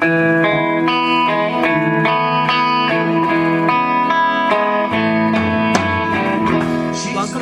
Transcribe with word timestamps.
Welcome 0.00 0.14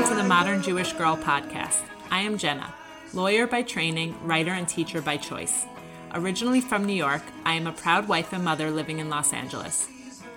to 0.08 0.15
the 0.17 0.25
Modern 0.27 0.60
Jewish 0.60 0.92
Girl 0.94 1.16
podcast. 1.16 1.84
I 2.10 2.22
am 2.22 2.36
Jenna, 2.36 2.74
lawyer 3.14 3.46
by 3.46 3.62
training, 3.62 4.18
writer, 4.24 4.50
and 4.50 4.68
teacher 4.68 5.00
by 5.00 5.18
choice. 5.18 5.66
Originally 6.14 6.60
from 6.60 6.84
New 6.84 6.94
York, 6.94 7.22
I 7.44 7.54
am 7.54 7.68
a 7.68 7.72
proud 7.72 8.08
wife 8.08 8.32
and 8.32 8.45
mother 8.45 8.72
living 8.72 8.98
in 8.98 9.09
Los 9.09 9.32
Angeles. 9.32 9.88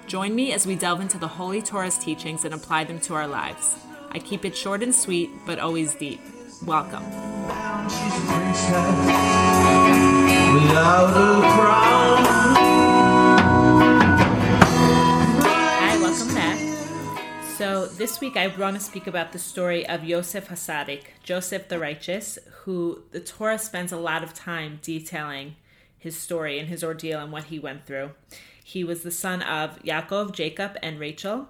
Join 0.05 0.35
me 0.35 0.53
as 0.53 0.67
we 0.67 0.75
delve 0.75 1.01
into 1.01 1.17
the 1.17 1.27
Holy 1.27 1.63
Torah's 1.63 1.97
teachings 1.97 2.45
and 2.45 2.53
apply 2.53 2.83
them 2.83 2.99
to 2.99 3.15
our 3.15 3.27
lives. 3.27 3.77
I 4.11 4.19
keep 4.19 4.45
it 4.45 4.55
short 4.55 4.83
and 4.83 4.93
sweet, 4.93 5.31
but 5.47 5.57
always 5.57 5.95
deep. 5.95 6.21
Welcome. 6.67 7.03
Hi, 15.43 15.97
welcome 16.01 16.36
back. 16.36 16.60
So, 17.55 17.86
this 17.86 18.19
week 18.19 18.36
I 18.36 18.47
want 18.47 18.75
to 18.75 18.82
speak 18.82 19.07
about 19.07 19.32
the 19.32 19.39
story 19.39 19.87
of 19.87 20.04
Yosef 20.04 20.50
Hasadik, 20.50 21.04
Joseph 21.24 21.69
the 21.69 21.79
Righteous, 21.79 22.37
who 22.64 23.04
the 23.11 23.21
Torah 23.21 23.57
spends 23.57 23.93
a 23.93 23.97
lot 23.97 24.24
of 24.24 24.33
time 24.33 24.79
detailing 24.82 25.55
his 25.97 26.18
story 26.18 26.60
and 26.60 26.68
his 26.68 26.83
ordeal 26.83 27.21
and 27.21 27.32
what 27.32 27.46
he 27.46 27.57
went 27.57 27.86
through. 27.86 28.11
He 28.61 28.83
was 28.83 29.04
the 29.04 29.11
son 29.11 29.41
of 29.43 29.82
Yaakov, 29.83 30.33
Jacob, 30.33 30.75
and 30.83 30.99
Rachel, 30.99 31.47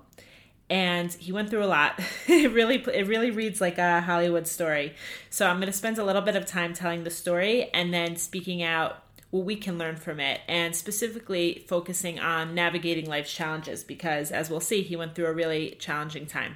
and 0.71 1.11
he 1.11 1.33
went 1.33 1.49
through 1.49 1.65
a 1.65 1.67
lot. 1.67 1.99
it 2.27 2.51
really 2.53 2.77
it 2.77 3.05
really 3.05 3.29
reads 3.29 3.59
like 3.59 3.77
a 3.77 3.99
Hollywood 3.99 4.47
story. 4.47 4.95
So 5.29 5.45
I'm 5.45 5.57
going 5.57 5.67
to 5.67 5.77
spend 5.77 5.99
a 5.99 6.05
little 6.05 6.21
bit 6.21 6.37
of 6.37 6.45
time 6.45 6.73
telling 6.73 7.03
the 7.03 7.11
story 7.11 7.69
and 7.73 7.93
then 7.93 8.15
speaking 8.15 8.63
out 8.63 9.03
what 9.31 9.45
we 9.45 9.57
can 9.57 9.77
learn 9.77 9.97
from 9.97 10.21
it 10.21 10.39
and 10.47 10.73
specifically 10.73 11.65
focusing 11.67 12.19
on 12.19 12.55
navigating 12.55 13.05
life's 13.05 13.33
challenges 13.33 13.83
because 13.83 14.31
as 14.31 14.49
we'll 14.49 14.61
see 14.61 14.81
he 14.81 14.95
went 14.95 15.13
through 15.13 15.27
a 15.27 15.33
really 15.33 15.75
challenging 15.77 16.25
time. 16.25 16.55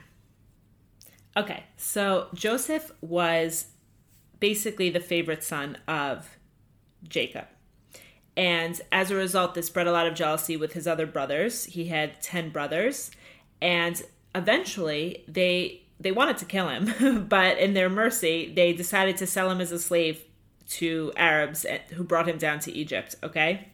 Okay, 1.35 1.65
so 1.75 2.29
Joseph 2.33 2.93
was 3.01 3.67
basically 4.39 4.89
the 4.89 5.01
favorite 5.01 5.43
son 5.43 5.77
of 5.89 6.37
Jacob. 7.03 7.47
And 8.37 8.79
as 8.91 9.11
a 9.11 9.15
result, 9.15 9.55
this 9.55 9.69
bred 9.69 9.87
a 9.87 9.91
lot 9.91 10.07
of 10.07 10.13
jealousy 10.13 10.55
with 10.55 10.73
his 10.73 10.87
other 10.87 11.05
brothers. 11.05 11.65
He 11.65 11.85
had 11.85 12.21
10 12.21 12.49
brothers, 12.49 13.11
and 13.65 13.99
eventually 14.35 15.23
they 15.27 15.81
they 15.99 16.11
wanted 16.11 16.37
to 16.37 16.45
kill 16.45 16.69
him, 16.69 17.25
but 17.29 17.57
in 17.57 17.73
their 17.73 17.89
mercy, 17.89 18.53
they 18.55 18.73
decided 18.73 19.17
to 19.17 19.27
sell 19.27 19.49
him 19.49 19.59
as 19.59 19.71
a 19.71 19.79
slave 19.79 20.23
to 20.67 21.11
Arabs 21.17 21.65
who 21.93 22.03
brought 22.03 22.27
him 22.29 22.37
down 22.37 22.59
to 22.59 22.71
Egypt, 22.71 23.15
okay? 23.23 23.69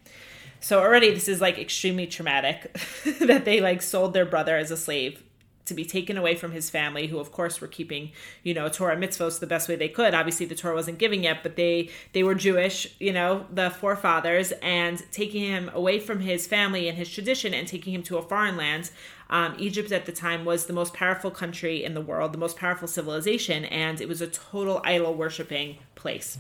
So 0.62 0.80
already 0.80 1.12
this 1.14 1.28
is 1.28 1.42
like 1.42 1.58
extremely 1.58 2.08
traumatic 2.08 2.72
that 3.20 3.44
they 3.44 3.60
like 3.60 3.82
sold 3.82 4.14
their 4.14 4.26
brother 4.26 4.56
as 4.56 4.72
a 4.72 4.78
slave 4.78 5.22
to 5.66 5.74
be 5.74 5.86
taken 5.86 6.18
away 6.18 6.36
from 6.36 6.52
his 6.52 6.70
family, 6.70 7.08
who 7.08 7.20
of 7.20 7.32
course 7.32 7.62
were 7.62 7.68
keeping, 7.68 8.12
you 8.44 8.54
know, 8.54 8.70
Torah 8.70 8.98
mitzvos 8.98 9.40
the 9.40 9.48
best 9.48 9.70
way 9.70 9.76
they 9.76 9.90
could. 9.90 10.14
Obviously, 10.14 10.46
the 10.46 10.56
Torah 10.56 10.76
wasn't 10.76 10.98
giving 10.98 11.24
yet, 11.24 11.44
but 11.44 11.56
they 11.56 11.90
they 12.14 12.24
were 12.24 12.36
Jewish, 12.36 12.88
you 13.00 13.14
know, 13.14 13.46
the 13.52 13.70
forefathers, 13.70 14.52
and 14.62 15.04
taking 15.12 15.44
him 15.44 15.70
away 15.74 16.00
from 16.00 16.22
his 16.22 16.48
family 16.48 16.88
and 16.88 16.98
his 16.98 17.10
tradition 17.10 17.54
and 17.54 17.68
taking 17.68 17.94
him 17.94 18.04
to 18.04 18.18
a 18.18 18.22
foreign 18.22 18.58
land. 18.58 18.92
Um, 19.30 19.56
Egypt 19.58 19.92
at 19.94 20.06
the 20.06 20.12
time 20.12 20.44
was 20.44 20.66
the 20.66 20.74
most 20.74 20.94
powerful 20.94 21.32
country 21.32 21.86
in 21.86 21.94
the 21.94 22.02
world, 22.02 22.34
the 22.34 22.38
most 22.38 22.58
powerful 22.58 22.88
civilization, 22.88 23.64
and 23.66 24.02
it 24.02 24.08
was 24.10 24.22
a 24.22 24.28
total 24.28 24.82
idol 24.84 25.14
worshiping 25.14 25.78
place. 25.96 26.38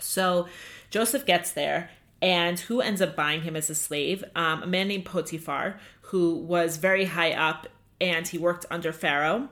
So 0.00 0.48
Joseph 0.90 1.24
gets 1.24 1.52
there 1.52 1.90
and 2.24 2.58
who 2.58 2.80
ends 2.80 3.02
up 3.02 3.14
buying 3.14 3.42
him 3.42 3.54
as 3.54 3.68
a 3.68 3.74
slave? 3.74 4.24
Um, 4.34 4.62
a 4.62 4.66
man 4.66 4.88
named 4.88 5.04
Potiphar, 5.04 5.78
who 6.02 6.36
was 6.36 6.78
very 6.78 7.04
high 7.04 7.32
up 7.32 7.68
and 8.04 8.28
he 8.28 8.36
worked 8.36 8.66
under 8.70 8.92
Pharaoh. 8.92 9.48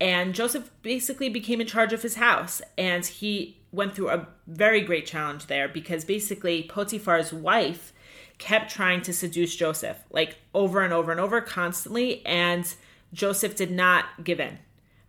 And 0.00 0.34
Joseph 0.34 0.68
basically 0.82 1.28
became 1.28 1.60
in 1.60 1.68
charge 1.68 1.92
of 1.92 2.02
his 2.02 2.16
house. 2.16 2.60
And 2.76 3.06
he 3.06 3.56
went 3.70 3.94
through 3.94 4.10
a 4.10 4.26
very 4.48 4.80
great 4.80 5.06
challenge 5.06 5.46
there 5.46 5.68
because 5.68 6.04
basically 6.04 6.64
Potiphar's 6.64 7.32
wife 7.32 7.92
kept 8.38 8.72
trying 8.72 9.00
to 9.02 9.12
seduce 9.12 9.54
Joseph, 9.54 9.98
like 10.10 10.38
over 10.52 10.82
and 10.82 10.92
over 10.92 11.12
and 11.12 11.20
over, 11.20 11.40
constantly. 11.40 12.26
And 12.26 12.74
Joseph 13.12 13.54
did 13.54 13.70
not 13.70 14.24
give 14.24 14.40
in. 14.40 14.58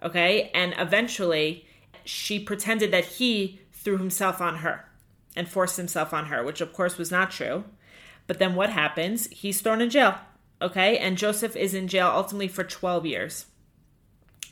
Okay. 0.04 0.52
And 0.54 0.76
eventually 0.78 1.66
she 2.04 2.40
pretended 2.40 2.92
that 2.92 3.06
he 3.06 3.60
threw 3.74 3.98
himself 3.98 4.40
on 4.42 4.58
her 4.58 4.86
and 5.36 5.50
forced 5.50 5.78
himself 5.78 6.14
on 6.14 6.28
her, 6.28 6.44
which 6.44 6.62
of 6.62 6.72
course 6.72 7.00
was 7.00 7.10
not 7.10 7.32
true. 7.32 7.64
But 8.28 8.38
then 8.38 8.54
what 8.54 8.70
happens? 8.70 9.26
He's 9.32 9.62
thrown 9.62 9.82
in 9.82 9.90
jail. 9.90 10.20
Okay. 10.62 10.98
And 10.98 11.18
Joseph 11.18 11.56
is 11.56 11.74
in 11.74 11.88
jail 11.88 12.12
ultimately 12.14 12.48
for 12.48 12.64
12 12.64 13.06
years. 13.06 13.46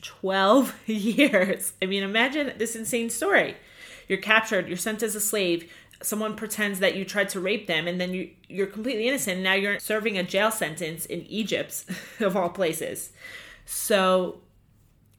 12 0.01 0.75
years. 0.87 1.73
I 1.81 1.85
mean, 1.85 2.03
imagine 2.03 2.53
this 2.57 2.75
insane 2.75 3.09
story. 3.09 3.55
You're 4.07 4.19
captured, 4.19 4.67
you're 4.67 4.77
sent 4.77 5.01
as 5.01 5.15
a 5.15 5.21
slave. 5.21 5.71
Someone 6.01 6.35
pretends 6.35 6.79
that 6.79 6.95
you 6.95 7.05
tried 7.05 7.29
to 7.29 7.39
rape 7.39 7.67
them, 7.67 7.87
and 7.87 7.99
then 7.99 8.13
you, 8.13 8.29
you're 8.49 8.67
completely 8.67 9.07
innocent. 9.07 9.41
Now 9.41 9.53
you're 9.53 9.79
serving 9.79 10.17
a 10.17 10.23
jail 10.23 10.51
sentence 10.51 11.05
in 11.05 11.21
Egypt, 11.27 11.85
of 12.19 12.35
all 12.35 12.49
places. 12.49 13.11
So 13.65 14.41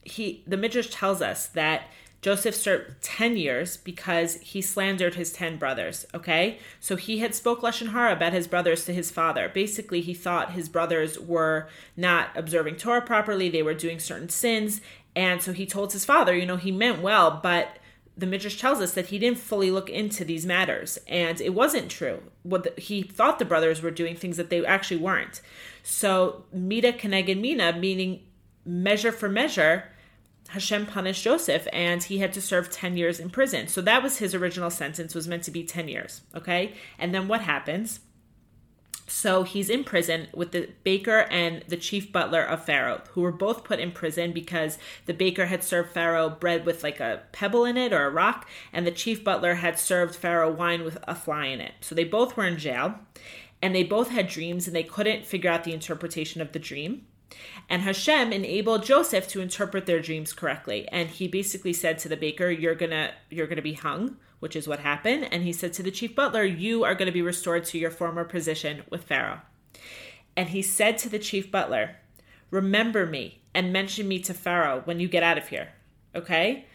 he, 0.03 0.43
the 0.45 0.57
Midrash 0.57 0.89
tells 0.91 1.21
us 1.21 1.47
that 1.47 1.89
Joseph 2.25 2.55
served 2.55 3.03
10 3.03 3.37
years 3.37 3.77
because 3.77 4.37
he 4.37 4.59
slandered 4.59 5.13
his 5.13 5.31
10 5.31 5.57
brothers, 5.57 6.07
okay? 6.11 6.57
So 6.79 6.95
he 6.95 7.19
had 7.19 7.35
spoke 7.35 7.61
Lashon 7.61 7.91
Hara 7.91 8.13
about 8.13 8.33
his 8.33 8.47
brothers 8.47 8.83
to 8.85 8.93
his 8.95 9.11
father. 9.11 9.47
Basically, 9.47 10.01
he 10.01 10.15
thought 10.15 10.53
his 10.53 10.67
brothers 10.67 11.19
were 11.19 11.69
not 11.95 12.29
observing 12.33 12.77
Torah 12.77 13.03
properly, 13.03 13.47
they 13.47 13.61
were 13.61 13.75
doing 13.75 13.99
certain 13.99 14.29
sins, 14.29 14.81
and 15.15 15.39
so 15.39 15.53
he 15.53 15.67
told 15.67 15.93
his 15.93 16.03
father, 16.03 16.35
you 16.35 16.47
know, 16.47 16.57
he 16.57 16.71
meant 16.71 16.99
well, 16.99 17.39
but 17.43 17.77
the 18.17 18.25
Midrash 18.25 18.59
tells 18.59 18.81
us 18.81 18.93
that 18.93 19.09
he 19.09 19.19
didn't 19.19 19.37
fully 19.37 19.69
look 19.69 19.91
into 19.91 20.25
these 20.25 20.47
matters, 20.47 20.97
and 21.07 21.39
it 21.39 21.53
wasn't 21.53 21.91
true. 21.91 22.23
What 22.41 22.63
the, 22.63 22.81
he 22.81 23.03
thought 23.03 23.37
the 23.37 23.45
brothers 23.45 23.83
were 23.83 23.91
doing 23.91 24.15
things 24.15 24.37
that 24.37 24.49
they 24.49 24.65
actually 24.65 24.97
weren't. 24.97 25.41
So, 25.83 26.45
mida 26.51 26.91
keneged 26.91 27.39
mida, 27.39 27.77
meaning 27.77 28.23
measure 28.65 29.11
for 29.11 29.29
measure, 29.29 29.91
Hashem 30.49 30.85
punished 30.85 31.23
Joseph 31.23 31.67
and 31.73 32.03
he 32.03 32.19
had 32.19 32.33
to 32.33 32.41
serve 32.41 32.69
10 32.69 32.97
years 32.97 33.19
in 33.19 33.29
prison. 33.29 33.67
So 33.67 33.81
that 33.81 34.03
was 34.03 34.17
his 34.17 34.35
original 34.35 34.69
sentence 34.69 35.15
was 35.15 35.27
meant 35.27 35.43
to 35.43 35.51
be 35.51 35.63
10 35.63 35.87
years, 35.87 36.21
okay? 36.35 36.73
And 36.99 37.13
then 37.13 37.27
what 37.27 37.41
happens? 37.41 37.99
So 39.07 39.43
he's 39.43 39.69
in 39.69 39.83
prison 39.83 40.27
with 40.33 40.51
the 40.51 40.69
baker 40.83 41.27
and 41.29 41.63
the 41.67 41.77
chief 41.77 42.11
butler 42.11 42.41
of 42.41 42.65
Pharaoh, 42.65 43.01
who 43.11 43.21
were 43.21 43.31
both 43.31 43.63
put 43.63 43.79
in 43.79 43.91
prison 43.91 44.31
because 44.31 44.79
the 45.05 45.13
baker 45.13 45.45
had 45.45 45.63
served 45.63 45.91
Pharaoh 45.91 46.29
bread 46.29 46.65
with 46.65 46.83
like 46.83 46.99
a 46.99 47.21
pebble 47.31 47.65
in 47.65 47.77
it 47.77 47.93
or 47.93 48.05
a 48.05 48.09
rock, 48.09 48.47
and 48.73 48.85
the 48.85 48.91
chief 48.91 49.23
butler 49.23 49.55
had 49.55 49.77
served 49.77 50.15
Pharaoh 50.15 50.51
wine 50.51 50.83
with 50.83 50.97
a 51.07 51.13
fly 51.13 51.45
in 51.45 51.61
it. 51.61 51.73
So 51.81 51.93
they 51.93 52.03
both 52.03 52.35
were 52.35 52.47
in 52.47 52.57
jail, 52.57 52.95
and 53.61 53.75
they 53.75 53.83
both 53.83 54.09
had 54.09 54.27
dreams, 54.27 54.65
and 54.65 54.75
they 54.75 54.83
couldn't 54.83 55.25
figure 55.25 55.51
out 55.51 55.65
the 55.65 55.73
interpretation 55.73 56.41
of 56.41 56.51
the 56.51 56.59
dream. 56.59 57.05
And 57.69 57.81
Hashem 57.81 58.31
enabled 58.31 58.85
Joseph 58.85 59.27
to 59.29 59.41
interpret 59.41 59.85
their 59.85 60.01
dreams 60.01 60.33
correctly. 60.33 60.87
And 60.91 61.09
he 61.09 61.27
basically 61.27 61.73
said 61.73 61.97
to 61.99 62.09
the 62.09 62.17
baker, 62.17 62.49
You're 62.49 62.75
gonna 62.75 63.13
you're 63.29 63.47
gonna 63.47 63.61
be 63.61 63.73
hung, 63.73 64.17
which 64.39 64.55
is 64.55 64.67
what 64.67 64.79
happened. 64.79 65.27
And 65.31 65.43
he 65.43 65.51
said 65.51 65.73
to 65.73 65.83
the 65.83 65.91
chief 65.91 66.15
butler, 66.15 66.43
You 66.43 66.83
are 66.83 66.95
gonna 66.95 67.11
be 67.11 67.21
restored 67.21 67.65
to 67.65 67.79
your 67.79 67.91
former 67.91 68.23
position 68.23 68.83
with 68.89 69.03
Pharaoh. 69.03 69.41
And 70.37 70.49
he 70.49 70.61
said 70.61 70.97
to 70.99 71.09
the 71.09 71.19
chief 71.19 71.51
butler, 71.51 71.95
Remember 72.51 73.05
me 73.05 73.41
and 73.53 73.73
mention 73.73 74.07
me 74.07 74.19
to 74.19 74.33
Pharaoh 74.33 74.81
when 74.85 74.99
you 74.99 75.07
get 75.07 75.23
out 75.23 75.37
of 75.37 75.47
here. 75.47 75.69
Okay? 76.13 76.65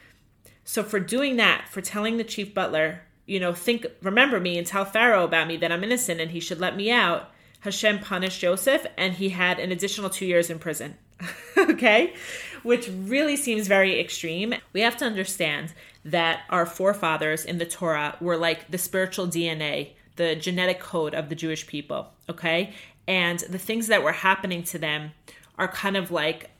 So 0.65 0.82
for 0.82 1.00
doing 1.00 1.37
that, 1.37 1.69
for 1.69 1.81
telling 1.81 2.17
the 2.17 2.25
chief 2.25 2.53
butler, 2.55 3.03
you 3.27 3.38
know, 3.38 3.53
think 3.53 3.87
remember 4.03 4.41
me 4.41 4.59
and 4.59 4.67
tell 4.67 4.84
Pharaoh 4.84 5.25
about 5.25 5.47
me 5.47 5.56
that 5.59 5.71
I'm 5.71 5.84
innocent 5.84 6.21
and 6.21 6.32
he 6.32 6.41
should 6.41 6.59
let 6.59 6.77
me 6.77 6.91
out 6.91 7.31
Hashem 7.60 8.00
punished 8.00 8.40
Joseph 8.40 8.86
and 8.96 9.14
he 9.14 9.30
had 9.30 9.58
an 9.58 9.70
additional 9.72 10.10
two 10.10 10.26
years 10.26 10.50
in 10.50 10.58
prison. 10.58 10.96
okay? 11.56 12.14
Which 12.62 12.88
really 12.88 13.36
seems 13.36 13.66
very 13.66 14.00
extreme. 14.00 14.54
We 14.72 14.80
have 14.80 14.96
to 14.98 15.04
understand 15.04 15.74
that 16.04 16.42
our 16.48 16.66
forefathers 16.66 17.44
in 17.44 17.58
the 17.58 17.66
Torah 17.66 18.16
were 18.20 18.36
like 18.36 18.70
the 18.70 18.78
spiritual 18.78 19.26
DNA, 19.26 19.90
the 20.16 20.34
genetic 20.34 20.80
code 20.80 21.14
of 21.14 21.28
the 21.28 21.34
Jewish 21.34 21.66
people. 21.66 22.12
Okay? 22.28 22.74
And 23.06 23.40
the 23.40 23.58
things 23.58 23.88
that 23.88 24.02
were 24.02 24.12
happening 24.12 24.62
to 24.64 24.78
them 24.78 25.12
are 25.58 25.68
kind 25.68 25.96
of 25.96 26.10
like 26.10 26.50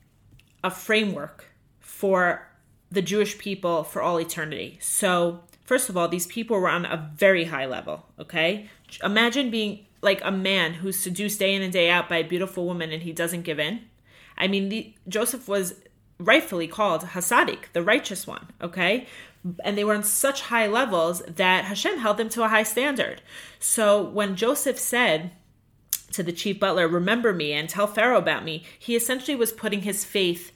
a 0.63 0.71
framework 0.71 1.47
for 1.79 2.47
the 2.91 3.03
Jewish 3.03 3.39
people 3.39 3.85
for 3.85 4.03
all 4.03 4.19
eternity. 4.19 4.79
So, 4.81 5.41
first 5.65 5.89
of 5.89 5.97
all, 5.97 6.09
these 6.09 6.27
people 6.27 6.59
were 6.59 6.69
on 6.69 6.85
a 6.85 7.11
very 7.15 7.45
high 7.45 7.67
level, 7.67 8.07
okay? 8.19 8.69
Imagine 9.03 9.51
being 9.51 9.87
like 10.03 10.21
a 10.25 10.33
man 10.33 10.75
who's 10.75 10.99
seduced 10.99 11.39
day 11.39 11.55
in 11.55 11.63
and 11.63 11.73
day 11.73 11.91
out 11.91 12.09
by 12.09 12.19
a 12.19 12.25
beautiful 12.25 12.67
woman 12.67 12.91
and 12.91 13.03
he 13.03 13.13
doesn't 13.13 13.43
give 13.43 13.59
in. 13.59 13.83
I 14.37 14.49
mean, 14.49 14.69
the, 14.69 14.95
Joseph 15.09 15.49
was 15.49 15.75
rightfully 16.19 16.69
called 16.69 17.03
Hasadik, 17.03 17.73
the 17.73 17.83
righteous 17.83 18.27
one, 18.27 18.49
okay? 18.61 19.07
And 19.65 19.77
they 19.77 19.85
were 19.85 19.95
on 19.95 20.03
such 20.03 20.43
high 20.43 20.67
levels 20.67 21.23
that 21.27 21.65
Hashem 21.65 21.99
held 21.99 22.19
them 22.19 22.29
to 22.31 22.45
a 22.45 22.49
high 22.49 22.63
standard. 22.63 23.23
So 23.59 24.03
when 24.03 24.37
Joseph 24.37 24.79
said 24.79 25.33
to 26.13 26.23
the 26.23 26.33
chief 26.33 26.61
butler, 26.61 26.89
Remember 26.89 27.33
me 27.33 27.53
and 27.53 27.69
tell 27.69 27.87
Pharaoh 27.87 28.19
about 28.19 28.45
me, 28.45 28.65
he 28.79 28.97
essentially 28.97 29.37
was 29.37 29.53
putting 29.53 29.83
his 29.83 30.05
faith, 30.05 30.53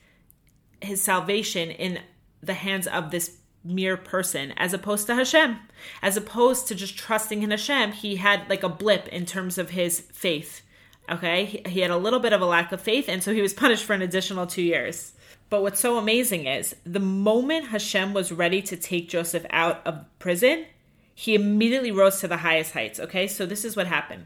his 0.81 1.01
salvation 1.01 1.71
in 1.71 1.99
the 2.41 2.53
hands 2.53 2.85
of 2.87 3.11
this 3.11 3.37
mere 3.65 3.97
person 3.97 4.53
as 4.57 4.73
opposed 4.73 5.07
to 5.07 5.15
Hashem. 5.15 5.59
As 6.01 6.15
opposed 6.15 6.67
to 6.67 6.75
just 6.75 6.97
trusting 6.97 7.43
in 7.43 7.51
Hashem, 7.51 7.93
he 7.93 8.15
had 8.17 8.49
like 8.49 8.63
a 8.63 8.69
blip 8.69 9.07
in 9.09 9.25
terms 9.25 9.57
of 9.57 9.71
his 9.71 10.01
faith. 10.13 10.61
Okay, 11.09 11.45
he, 11.45 11.61
he 11.67 11.79
had 11.81 11.91
a 11.91 11.97
little 11.97 12.19
bit 12.19 12.33
of 12.33 12.41
a 12.41 12.45
lack 12.45 12.71
of 12.71 12.81
faith, 12.81 13.09
and 13.09 13.21
so 13.21 13.33
he 13.33 13.41
was 13.41 13.53
punished 13.53 13.83
for 13.83 13.93
an 13.93 14.01
additional 14.01 14.47
two 14.47 14.61
years. 14.61 15.13
But 15.49 15.61
what's 15.61 15.79
so 15.79 15.97
amazing 15.97 16.47
is 16.47 16.75
the 16.85 16.99
moment 16.99 17.67
Hashem 17.67 18.13
was 18.13 18.31
ready 18.31 18.61
to 18.63 18.75
take 18.75 19.09
Joseph 19.09 19.45
out 19.51 19.85
of 19.85 20.05
prison, 20.17 20.65
he 21.13 21.35
immediately 21.35 21.91
rose 21.91 22.19
to 22.19 22.27
the 22.27 22.37
highest 22.37 22.73
heights. 22.73 22.99
Okay, 22.99 23.27
so 23.27 23.45
this 23.45 23.63
is 23.63 23.75
what 23.75 23.87
happened. 23.87 24.25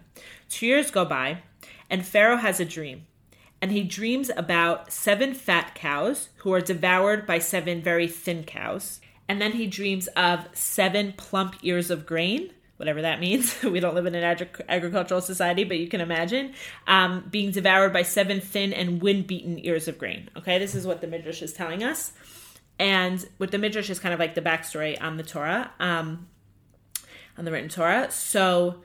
Two 0.50 0.66
years 0.66 0.90
go 0.90 1.06
by, 1.06 1.44
and 1.90 2.06
Pharaoh 2.06 2.38
has 2.38 2.60
a 2.60 2.66
dream. 2.66 3.06
And 3.62 3.72
he 3.72 3.84
dreams 3.84 4.32
about 4.38 4.92
seven 4.92 5.34
fat 5.34 5.76
cows 5.76 6.30
who 6.38 6.54
are 6.54 6.62
devoured 6.62 7.28
by 7.28 7.40
seven 7.40 7.82
very 7.82 8.08
thin 8.08 8.46
cows. 8.46 9.02
And 9.30 9.42
then 9.42 9.54
he 9.54 9.66
dreams 9.68 10.08
of 10.18 10.46
seven 10.52 11.14
plump 11.14 11.56
ears 11.64 11.90
of 11.90 12.06
grain 12.06 12.52
whatever 12.80 13.02
that 13.02 13.20
means. 13.20 13.62
we 13.64 13.82
don't 13.82 13.94
live 13.94 14.06
in 14.06 14.16
an 14.16 14.24
agri- 14.24 14.48
agricultural 14.70 15.20
society, 15.20 15.66
but 15.66 15.78
you 15.78 15.90
can 15.90 16.00
imagine 16.00 16.54
um, 16.88 17.28
being 17.30 17.52
devoured 17.52 17.92
by 17.92 18.04
seven 18.04 18.40
thin 18.40 18.72
and 18.72 19.02
wind 19.02 19.28
beaten 19.28 19.64
ears 19.66 19.90
of 19.90 19.98
grain. 19.98 20.30
Okay, 20.38 20.58
this 20.58 20.74
is 20.74 20.88
what 20.88 21.02
the 21.02 21.08
Midrash 21.08 21.42
is 21.42 21.52
telling 21.52 21.84
us. 21.84 22.14
And 22.80 23.28
with 23.38 23.52
the 23.52 23.58
Midrash 23.58 23.90
is 23.90 24.00
kind 24.00 24.14
of 24.14 24.20
like 24.20 24.34
the 24.34 24.42
backstory 24.42 25.00
on 25.02 25.18
the 25.18 25.24
Torah, 25.24 25.72
um, 25.82 26.30
on 27.38 27.44
the 27.44 27.52
written 27.52 27.68
Torah. 27.68 28.10
So 28.12 28.82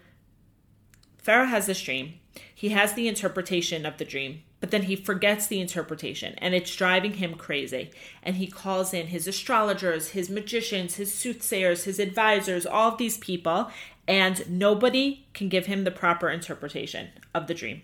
Pharaoh 1.18 1.46
has 1.46 1.66
this 1.66 1.80
dream. 1.80 2.14
He 2.52 2.70
has 2.70 2.94
the 2.94 3.06
interpretation 3.06 3.86
of 3.86 3.98
the 3.98 4.04
dream 4.04 4.42
but 4.60 4.70
then 4.70 4.84
he 4.84 4.96
forgets 4.96 5.46
the 5.46 5.60
interpretation 5.60 6.34
and 6.38 6.54
it's 6.54 6.74
driving 6.74 7.14
him 7.14 7.34
crazy. 7.34 7.90
And 8.22 8.36
he 8.36 8.46
calls 8.46 8.94
in 8.94 9.08
his 9.08 9.26
astrologers, 9.26 10.10
his 10.10 10.30
magicians, 10.30 10.96
his 10.96 11.12
soothsayers, 11.12 11.84
his 11.84 11.98
advisors, 11.98 12.64
all 12.64 12.92
of 12.92 12.98
these 12.98 13.18
people, 13.18 13.70
and 14.08 14.48
nobody 14.48 15.26
can 15.34 15.48
give 15.48 15.66
him 15.66 15.84
the 15.84 15.90
proper 15.90 16.30
interpretation 16.30 17.08
of 17.34 17.46
the 17.46 17.54
dream. 17.54 17.82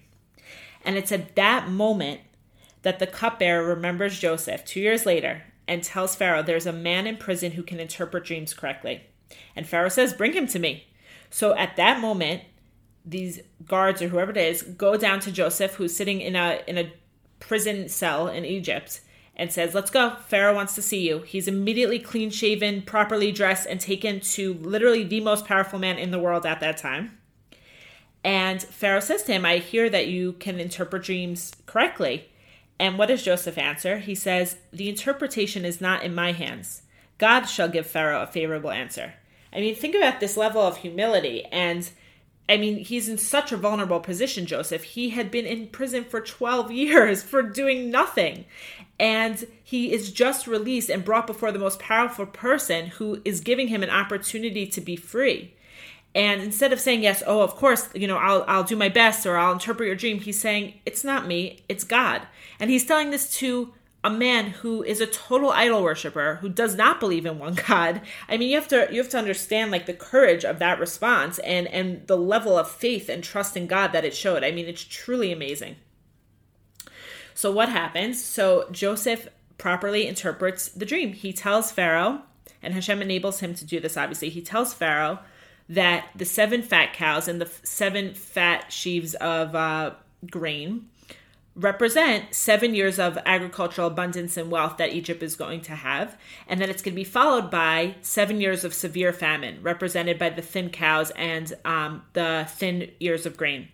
And 0.85 0.97
it's 0.97 1.13
at 1.13 1.37
that 1.37 1.69
moment 1.69 2.21
that 2.83 2.99
the 2.99 3.07
cupbearer 3.07 3.63
remembers 3.65 4.19
Joseph 4.19 4.65
two 4.65 4.81
years 4.81 5.05
later 5.05 5.43
and 5.69 5.83
tells 5.83 6.17
Pharaoh 6.17 6.43
there's 6.43 6.67
a 6.67 6.73
man 6.73 7.07
in 7.07 7.17
prison 7.17 7.53
who 7.53 7.63
can 7.63 7.79
interpret 7.79 8.25
dreams 8.25 8.55
correctly. 8.55 9.03
And 9.55 9.67
Pharaoh 9.67 9.89
says, 9.89 10.13
Bring 10.13 10.33
him 10.33 10.47
to 10.49 10.59
me. 10.59 10.87
So 11.31 11.55
at 11.55 11.77
that 11.77 12.01
moment, 12.01 12.43
these 13.11 13.41
guards 13.67 14.01
or 14.01 14.09
whoever 14.09 14.31
it 14.31 14.37
is 14.37 14.62
go 14.62 14.97
down 14.97 15.21
to 15.21 15.33
Joseph, 15.33 15.75
who's 15.75 15.95
sitting 15.95 16.21
in 16.21 16.37
a 16.37 16.62
in 16.67 16.79
a 16.79 16.93
prison 17.41 17.89
cell 17.89 18.29
in 18.29 18.45
Egypt, 18.45 19.01
and 19.37 19.53
says, 19.53 19.75
"Let's 19.75 19.91
go. 19.91 20.17
Pharaoh 20.29 20.55
wants 20.55 20.75
to 20.77 20.83
see 20.83 21.09
you." 21.09 21.21
He's 21.21 21.49
immediately 21.49 21.99
clean 21.99 22.31
shaven, 22.31 22.83
properly 22.83 23.33
dressed, 23.33 23.67
and 23.67 23.81
taken 23.81 24.21
to 24.21 24.55
literally 24.55 25.05
the 25.05 25.21
most 25.21 25.47
powerful 25.47 25.79
man 25.79 25.99
in 25.99 26.11
the 26.11 26.19
world 26.19 26.47
at 26.47 26.61
that 26.61 26.77
time. 26.77 27.19
And 28.23 28.62
Pharaoh 28.62 29.01
says 29.01 29.23
to 29.25 29.33
him, 29.33 29.45
"I 29.45 29.59
hear 29.59 29.89
that 29.91 30.09
you 30.09 30.35
can 30.35 30.61
interpret 30.61 31.03
dreams 31.03 31.53
correctly." 31.67 32.27
And 32.79 32.97
what 32.97 33.07
does 33.07 33.23
Joseph 33.23 33.59
answer? 33.59 33.99
He 33.99 34.15
says, 34.15 34.57
"The 34.73 34.89
interpretation 34.89 35.65
is 35.65 35.81
not 35.81 36.03
in 36.03 36.15
my 36.15 36.33
hands. 36.33 36.83
God 37.19 37.47
shall 37.47 37.69
give 37.69 37.87
Pharaoh 37.87 38.23
a 38.23 38.27
favorable 38.27 38.71
answer." 38.71 39.15
I 39.53 39.61
mean, 39.61 39.75
think 39.75 39.95
about 39.95 40.21
this 40.21 40.37
level 40.37 40.62
of 40.62 40.79
humility 40.79 41.45
and 41.51 41.91
I 42.50 42.56
mean, 42.56 42.79
he's 42.79 43.08
in 43.08 43.17
such 43.17 43.52
a 43.52 43.56
vulnerable 43.56 44.00
position, 44.00 44.44
Joseph. 44.44 44.82
He 44.82 45.11
had 45.11 45.31
been 45.31 45.47
in 45.47 45.69
prison 45.69 46.02
for 46.02 46.20
12 46.20 46.70
years 46.73 47.23
for 47.23 47.43
doing 47.43 47.91
nothing. 47.91 48.44
And 48.99 49.47
he 49.62 49.93
is 49.93 50.11
just 50.11 50.47
released 50.47 50.91
and 50.91 51.05
brought 51.05 51.29
before 51.29 51.52
the 51.52 51.61
most 51.61 51.79
powerful 51.79 52.26
person 52.26 52.88
who 52.88 53.23
is 53.25 53.41
giving 53.41 53.69
him 53.69 53.82
an 53.82 53.88
opportunity 53.88 54.67
to 54.67 54.81
be 54.81 54.97
free. 54.97 55.55
And 56.12 56.43
instead 56.43 56.73
of 56.73 56.81
saying, 56.81 57.05
yes, 57.05 57.23
oh, 57.25 57.41
of 57.41 57.55
course, 57.55 57.88
you 57.94 58.08
know, 58.08 58.17
I'll, 58.17 58.44
I'll 58.49 58.64
do 58.64 58.75
my 58.75 58.88
best 58.88 59.26
or 59.26 59.37
I'll 59.37 59.52
interpret 59.52 59.87
your 59.87 59.94
dream, 59.94 60.19
he's 60.19 60.41
saying, 60.41 60.75
it's 60.85 61.05
not 61.05 61.29
me, 61.29 61.61
it's 61.69 61.85
God. 61.85 62.23
And 62.58 62.69
he's 62.69 62.85
telling 62.85 63.11
this 63.11 63.32
to 63.37 63.73
a 64.02 64.11
man 64.11 64.47
who 64.50 64.82
is 64.82 65.00
a 65.00 65.06
total 65.06 65.50
idol 65.50 65.82
worshiper 65.82 66.37
who 66.37 66.49
does 66.49 66.75
not 66.75 67.00
believe 67.00 67.26
in 67.26 67.38
one 67.38 67.55
god. 67.67 68.00
I 68.29 68.37
mean 68.37 68.49
you 68.49 68.56
have 68.56 68.69
to 68.69 68.88
you 68.91 68.99
have 68.99 69.11
to 69.11 69.19
understand 69.19 69.70
like 69.70 69.87
the 69.87 69.93
courage 69.93 70.44
of 70.44 70.58
that 70.58 70.81
response 70.81 71.38
and 71.41 71.67
and 71.69 72.06
the 72.06 72.17
level 72.17 72.56
of 72.56 72.70
faith 72.70 73.08
and 73.08 73.23
trust 73.23 73.56
in 73.56 73.67
god 73.67 73.93
that 73.93 74.05
it 74.05 74.14
showed. 74.14 74.43
I 74.43 74.52
mean 74.52 74.67
it's 74.67 74.85
truly 74.85 75.32
amazing. 75.32 75.76
So 77.35 77.50
what 77.50 77.69
happens? 77.69 78.23
So 78.23 78.69
joseph 78.70 79.29
properly 79.58 80.06
interprets 80.06 80.69
the 80.69 80.87
dream. 80.87 81.12
He 81.12 81.32
tells 81.32 81.70
pharaoh 81.70 82.23
and 82.62 82.73
hashem 82.73 83.02
enables 83.02 83.41
him 83.41 83.55
to 83.55 83.64
do 83.67 83.81
this 83.81 83.99
obviously. 83.99 84.31
He 84.31 84.41
tells 84.41 84.73
pharaoh 84.73 85.19
that 85.69 86.08
the 86.17 86.25
seven 86.25 86.62
fat 86.62 86.94
cows 86.94 87.29
and 87.29 87.41
the 87.41 87.50
seven 87.62 88.14
fat 88.14 88.73
sheaves 88.73 89.14
of 89.17 89.55
uh, 89.55 89.93
grain 90.29 90.88
represent 91.56 92.35
seven 92.35 92.75
years 92.75 92.99
of 92.99 93.19
agricultural 93.26 93.88
abundance 93.88 94.37
and 94.37 94.50
wealth 94.50 94.76
that 94.76 94.93
Egypt 94.93 95.23
is 95.23 95.37
going 95.37 95.61
to 95.62 95.73
have. 95.73 96.17
And 96.47 96.61
then 96.61 96.70
it's 96.70 96.82
going 96.82 96.94
to 96.94 97.00
be 97.00 97.05
followed 97.05 97.50
by 97.50 97.97
seven 98.02 98.41
years 98.41 98.64
of 98.64 98.73
severe 98.73 99.12
famine, 99.12 99.58
represented 99.62 100.19
by 100.19 100.31
the 100.31 100.43
thin 100.43 100.70
cows 100.70 101.11
and 101.12 101.52
um, 101.64 102.02
the 102.12 102.47
thin 102.50 102.91
ears 103.00 103.26
of 103.26 103.37
grain. 103.37 103.69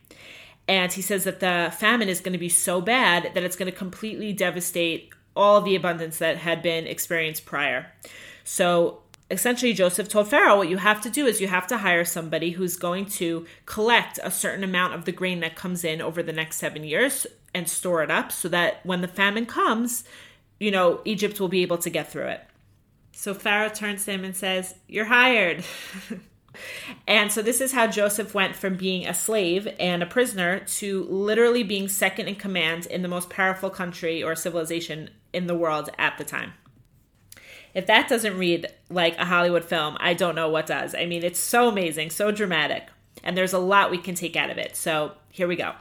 And 0.69 0.93
he 0.93 1.03
says 1.03 1.25
that 1.25 1.41
the 1.41 1.73
famine 1.79 2.09
is 2.09 2.21
going 2.21 2.33
to 2.33 2.39
be 2.39 2.49
so 2.49 2.81
bad 2.81 3.31
that 3.35 3.45
it's 3.45 3.57
going 3.57 3.71
to 3.71 3.77
completely 3.77 4.33
devastate 4.33 5.13
all 5.37 5.61
the 5.61 5.77
abundance 5.77 6.19
that 6.19 6.39
had 6.39 6.63
been 6.63 6.87
experienced 6.87 7.45
prior. 7.45 7.93
So 8.43 9.03
essentially 9.31 9.73
Joseph 9.73 10.09
told 10.09 10.29
Pharaoh, 10.29 10.57
what 10.57 10.69
you 10.69 10.77
have 10.77 11.01
to 11.03 11.11
do 11.11 11.27
is 11.27 11.41
you 11.41 11.49
have 11.49 11.67
to 11.69 11.79
hire 11.79 12.05
somebody 12.05 12.51
who's 12.51 12.77
going 12.77 13.07
to 13.07 13.47
collect 13.65 14.19
a 14.23 14.31
certain 14.31 14.65
amount 14.65 14.95
of 14.95 15.05
the 15.05 15.13
grain 15.13 15.41
that 15.41 15.57
comes 15.57 15.85
in 15.85 16.01
over 16.01 16.23
the 16.23 16.33
next 16.33 16.57
seven 16.57 16.85
years 16.85 17.27
and 17.55 17.69
store 17.69 18.03
it 18.03 18.11
up 18.11 18.31
so 18.31 18.49
that 18.49 18.85
when 18.85 19.01
the 19.01 19.09
famine 19.09 19.47
comes, 19.47 20.05
you 20.61 20.71
know, 20.71 21.01
Egypt 21.05 21.41
will 21.41 21.49
be 21.49 21.63
able 21.63 21.79
to 21.79 21.91
get 21.91 22.11
through 22.11 22.27
it. 22.29 22.43
So 23.13 23.35
Pharaoh 23.35 23.71
turns 23.71 24.05
to 24.05 24.13
him 24.13 24.25
and 24.25 24.37
says, 24.37 24.75
You're 24.87 25.07
hired. 25.07 25.65
and 27.09 27.33
so 27.33 27.43
this 27.43 27.61
is 27.61 27.73
how 27.73 27.87
Joseph 27.87 28.35
went 28.35 28.55
from 28.55 28.77
being 28.77 29.07
a 29.07 29.15
slave 29.15 29.67
and 29.81 30.03
a 30.03 30.07
prisoner 30.07 30.61
to 30.61 31.05
literally 31.05 31.63
being 31.63 31.89
second 31.89 32.29
in 32.29 32.35
command 32.35 32.87
in 32.87 33.03
the 33.03 33.09
most 33.09 33.31
powerful 33.31 33.71
country 33.71 34.23
or 34.23 34.35
civilization 34.35 35.11
in 35.33 35.47
the 35.47 35.57
world 35.57 35.91
at 35.99 36.19
the 36.19 36.25
time. 36.25 36.53
If 37.77 37.87
that 37.89 38.09
doesn't 38.09 38.39
read 38.39 38.69
like 38.89 39.19
a 39.19 39.27
Hollywood 39.27 39.63
film, 39.63 39.99
I 40.01 40.15
don't 40.15 40.35
know 40.35 40.49
what 40.49 40.65
does. 40.65 40.95
I 40.95 41.05
mean, 41.05 41.23
it's 41.23 41.39
so 41.39 41.69
amazing, 41.69 42.09
so 42.09 42.31
dramatic, 42.33 42.89
and 43.23 43.37
there's 43.37 43.53
a 43.53 43.59
lot 43.59 43.91
we 43.91 43.99
can 43.99 44.15
take 44.15 44.35
out 44.35 44.49
of 44.49 44.57
it. 44.57 44.75
So 44.77 45.13
here 45.31 45.47
we 45.47 45.57
go. 45.57 45.75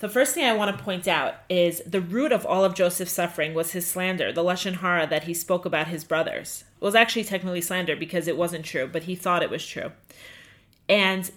The 0.00 0.10
first 0.10 0.34
thing 0.34 0.44
I 0.44 0.54
want 0.54 0.76
to 0.76 0.84
point 0.84 1.08
out 1.08 1.36
is 1.48 1.80
the 1.86 2.02
root 2.02 2.32
of 2.32 2.44
all 2.44 2.66
of 2.66 2.74
Joseph's 2.74 3.12
suffering 3.12 3.54
was 3.54 3.72
his 3.72 3.86
slander, 3.86 4.30
the 4.30 4.44
Lashon 4.44 4.80
Hara 4.80 5.06
that 5.06 5.24
he 5.24 5.32
spoke 5.32 5.64
about 5.64 5.88
his 5.88 6.04
brothers. 6.04 6.64
It 6.78 6.84
was 6.84 6.94
actually 6.94 7.24
technically 7.24 7.62
slander 7.62 7.96
because 7.96 8.28
it 8.28 8.36
wasn't 8.36 8.66
true, 8.66 8.86
but 8.86 9.04
he 9.04 9.14
thought 9.14 9.42
it 9.42 9.48
was 9.48 9.66
true. 9.66 9.92
And 10.86 11.30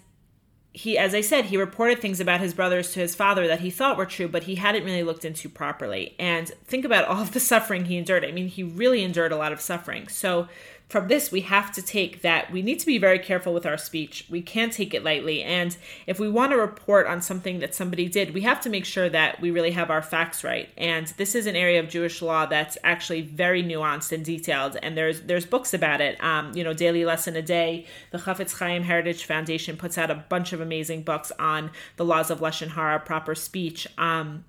he, 0.74 0.98
as 0.98 1.16
I 1.16 1.22
said, 1.22 1.46
he 1.46 1.58
reported 1.58 2.00
things 2.00 2.20
about 2.20 2.40
his 2.40 2.54
brothers 2.54 2.92
to 2.92 3.00
his 3.00 3.16
father 3.16 3.48
that 3.48 3.62
he 3.62 3.72
thought 3.72 3.98
were 3.98 4.06
true, 4.06 4.28
but 4.28 4.44
he 4.44 4.56
hadn't 4.56 4.84
really 4.84 5.04
looked 5.04 5.26
into 5.26 5.50
properly. 5.50 6.16
And 6.20 6.50
think 6.66 6.86
about 6.86 7.06
all 7.06 7.22
of 7.22 7.34
the 7.34 7.40
suffering 7.40 7.86
he 7.86 7.98
endured. 7.98 8.24
I 8.24 8.32
mean, 8.32 8.48
he 8.48 8.62
really 8.64 9.04
endured 9.04 9.32
a 9.32 9.38
lot 9.38 9.52
of 9.52 9.60
suffering. 9.60 10.08
So 10.08 10.48
from 10.90 11.10
this, 11.10 11.32
we 11.34 11.42
have 11.42 11.74
to 11.74 11.82
take 11.82 12.22
that 12.22 12.50
we 12.50 12.62
need 12.62 12.80
to 12.80 12.86
be 12.86 12.98
very 12.98 13.20
careful 13.20 13.54
with 13.54 13.66
our 13.66 13.78
speech. 13.78 14.26
We 14.30 14.42
can't 14.42 14.72
take 14.72 14.94
it 14.94 15.04
lightly. 15.04 15.44
And 15.44 15.76
if 16.06 16.18
we 16.18 16.30
want 16.30 16.54
to 16.54 16.58
report 16.58 17.08
on 17.08 17.22
something 17.22 17.60
that 17.60 17.76
somebody 17.76 18.08
did, 18.08 18.34
we 18.34 18.42
have 18.42 18.62
to 18.62 18.70
make 18.70 18.86
sure 18.86 19.10
that 19.10 19.42
we 19.42 19.52
really 19.52 19.72
have 19.72 19.90
our 19.90 20.02
facts 20.02 20.46
right. 20.46 20.70
And 20.78 21.08
this 21.18 21.36
is 21.36 21.46
an 21.46 21.58
area 21.58 21.82
of 21.82 21.90
Jewish 21.90 22.22
law 22.22 22.46
that's 22.46 22.78
actually 22.86 23.22
very 23.22 23.62
nuanced 23.62 24.14
and 24.14 24.24
detailed. 24.24 24.78
And 24.82 24.98
there's 24.98 25.22
there's 25.22 25.46
books 25.46 25.74
about 25.74 26.00
it. 26.00 26.24
Um, 26.24 26.56
you 26.56 26.64
know, 26.64 26.74
Daily 26.74 27.04
Lesson 27.04 27.36
a 27.36 27.42
Day, 27.42 27.86
the 28.12 28.18
Chafetz 28.18 28.58
Chaim 28.58 28.84
Heritage 28.84 29.26
Foundation 29.26 29.76
puts 29.76 29.98
out 29.98 30.10
a 30.10 30.16
bunch 30.16 30.54
of 30.54 30.62
amazing 30.62 31.02
books 31.04 31.34
on 31.38 31.72
the 31.98 32.06
laws 32.06 32.32
of 32.32 32.40
Lashon 32.40 32.70
Hara, 32.70 33.00
proper 33.00 33.36
speech. 33.36 33.88
Um, 33.98 34.46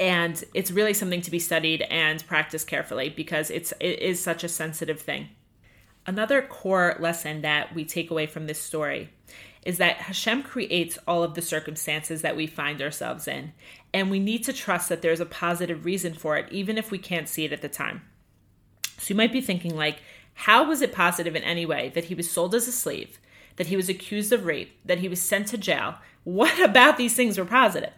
and 0.00 0.42
it's 0.54 0.70
really 0.70 0.94
something 0.94 1.20
to 1.20 1.30
be 1.30 1.38
studied 1.38 1.82
and 1.82 2.26
practiced 2.26 2.66
carefully 2.66 3.10
because 3.10 3.50
it's 3.50 3.72
it 3.78 4.00
is 4.00 4.20
such 4.20 4.42
a 4.42 4.48
sensitive 4.48 5.00
thing. 5.00 5.28
Another 6.06 6.40
core 6.40 6.96
lesson 6.98 7.42
that 7.42 7.74
we 7.74 7.84
take 7.84 8.10
away 8.10 8.26
from 8.26 8.46
this 8.46 8.58
story 8.58 9.10
is 9.62 9.76
that 9.76 9.96
Hashem 9.96 10.42
creates 10.42 10.98
all 11.06 11.22
of 11.22 11.34
the 11.34 11.42
circumstances 11.42 12.22
that 12.22 12.34
we 12.34 12.46
find 12.46 12.80
ourselves 12.80 13.28
in, 13.28 13.52
and 13.92 14.10
we 14.10 14.18
need 14.18 14.42
to 14.44 14.54
trust 14.54 14.88
that 14.88 15.02
there's 15.02 15.20
a 15.20 15.26
positive 15.26 15.84
reason 15.84 16.14
for 16.14 16.38
it, 16.38 16.50
even 16.50 16.78
if 16.78 16.90
we 16.90 16.96
can't 16.96 17.28
see 17.28 17.44
it 17.44 17.52
at 17.52 17.60
the 17.60 17.68
time. 17.68 18.00
So 18.96 19.10
you 19.10 19.16
might 19.16 19.32
be 19.32 19.42
thinking, 19.42 19.76
like, 19.76 19.98
how 20.32 20.66
was 20.66 20.80
it 20.80 20.94
positive 20.94 21.36
in 21.36 21.42
any 21.42 21.66
way 21.66 21.92
that 21.94 22.06
he 22.06 22.14
was 22.14 22.30
sold 22.30 22.54
as 22.54 22.66
a 22.66 22.72
slave, 22.72 23.18
that 23.56 23.66
he 23.66 23.76
was 23.76 23.90
accused 23.90 24.32
of 24.32 24.46
rape, 24.46 24.80
that 24.86 25.00
he 25.00 25.08
was 25.08 25.20
sent 25.20 25.48
to 25.48 25.58
jail? 25.58 25.96
What 26.22 26.60
about 26.60 26.98
these 26.98 27.14
things 27.14 27.38
were 27.38 27.46
positive? 27.46 27.94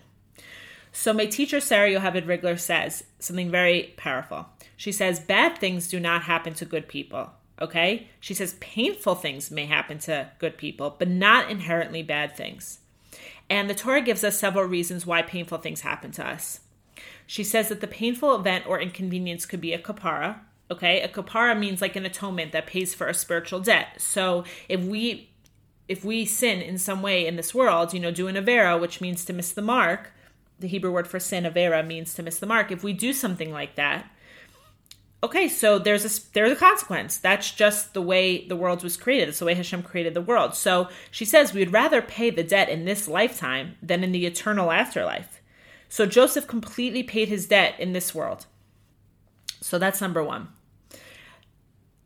So 0.92 1.12
my 1.12 1.24
teacher 1.26 1.58
Sarah 1.58 1.90
Yoheved 1.90 2.26
Rigler 2.26 2.60
says 2.60 3.04
something 3.18 3.50
very 3.50 3.94
powerful. 3.96 4.46
She 4.76 4.92
says 4.92 5.18
bad 5.18 5.58
things 5.58 5.88
do 5.88 5.98
not 5.98 6.24
happen 6.24 6.54
to 6.54 6.64
good 6.66 6.86
people. 6.86 7.30
Okay? 7.60 8.08
She 8.20 8.34
says 8.34 8.56
painful 8.60 9.14
things 9.14 9.50
may 9.50 9.66
happen 9.66 9.98
to 10.00 10.30
good 10.38 10.58
people, 10.58 10.94
but 10.98 11.08
not 11.08 11.50
inherently 11.50 12.02
bad 12.02 12.36
things. 12.36 12.80
And 13.48 13.68
the 13.68 13.74
Torah 13.74 14.02
gives 14.02 14.24
us 14.24 14.38
several 14.38 14.64
reasons 14.64 15.06
why 15.06 15.22
painful 15.22 15.58
things 15.58 15.80
happen 15.80 16.10
to 16.12 16.26
us. 16.26 16.60
She 17.26 17.44
says 17.44 17.68
that 17.68 17.80
the 17.80 17.86
painful 17.86 18.34
event 18.34 18.66
or 18.66 18.80
inconvenience 18.80 19.46
could 19.46 19.60
be 19.60 19.72
a 19.72 19.78
kapara. 19.78 20.40
Okay? 20.70 21.00
A 21.00 21.08
kapara 21.08 21.58
means 21.58 21.80
like 21.80 21.96
an 21.96 22.06
atonement 22.06 22.52
that 22.52 22.66
pays 22.66 22.94
for 22.94 23.06
a 23.06 23.14
spiritual 23.14 23.60
debt. 23.60 24.00
So 24.00 24.44
if 24.68 24.80
we 24.80 25.30
if 25.88 26.04
we 26.04 26.24
sin 26.24 26.62
in 26.62 26.78
some 26.78 27.02
way 27.02 27.26
in 27.26 27.36
this 27.36 27.54
world, 27.54 27.92
you 27.92 28.00
know, 28.00 28.10
do 28.10 28.28
an 28.28 28.36
avera, 28.36 28.80
which 28.80 29.00
means 29.00 29.24
to 29.24 29.32
miss 29.32 29.52
the 29.52 29.60
mark, 29.60 30.12
the 30.62 30.68
Hebrew 30.68 30.90
word 30.90 31.06
for 31.06 31.20
sin, 31.20 31.44
avera, 31.44 31.86
means 31.86 32.14
to 32.14 32.22
miss 32.22 32.38
the 32.38 32.46
mark. 32.46 32.72
If 32.72 32.82
we 32.82 32.94
do 32.94 33.12
something 33.12 33.52
like 33.52 33.74
that, 33.74 34.10
okay, 35.22 35.48
so 35.48 35.78
there's 35.78 36.04
a 36.04 36.32
there's 36.32 36.52
a 36.52 36.56
consequence. 36.56 37.18
That's 37.18 37.50
just 37.50 37.94
the 37.94 38.02
way 38.02 38.46
the 38.46 38.56
world 38.56 38.82
was 38.82 38.96
created. 38.96 39.28
It's 39.28 39.38
the 39.38 39.44
way 39.44 39.54
Hashem 39.54 39.82
created 39.82 40.14
the 40.14 40.20
world. 40.20 40.54
So 40.54 40.88
she 41.10 41.24
says 41.24 41.52
we 41.52 41.60
would 41.60 41.72
rather 41.72 42.02
pay 42.02 42.30
the 42.30 42.42
debt 42.42 42.68
in 42.68 42.84
this 42.84 43.06
lifetime 43.06 43.76
than 43.82 44.02
in 44.02 44.12
the 44.12 44.26
eternal 44.26 44.72
afterlife. 44.72 45.40
So 45.88 46.06
Joseph 46.06 46.46
completely 46.46 47.02
paid 47.02 47.28
his 47.28 47.46
debt 47.46 47.74
in 47.78 47.92
this 47.92 48.14
world. 48.14 48.46
So 49.60 49.78
that's 49.78 50.00
number 50.00 50.24
one. 50.24 50.48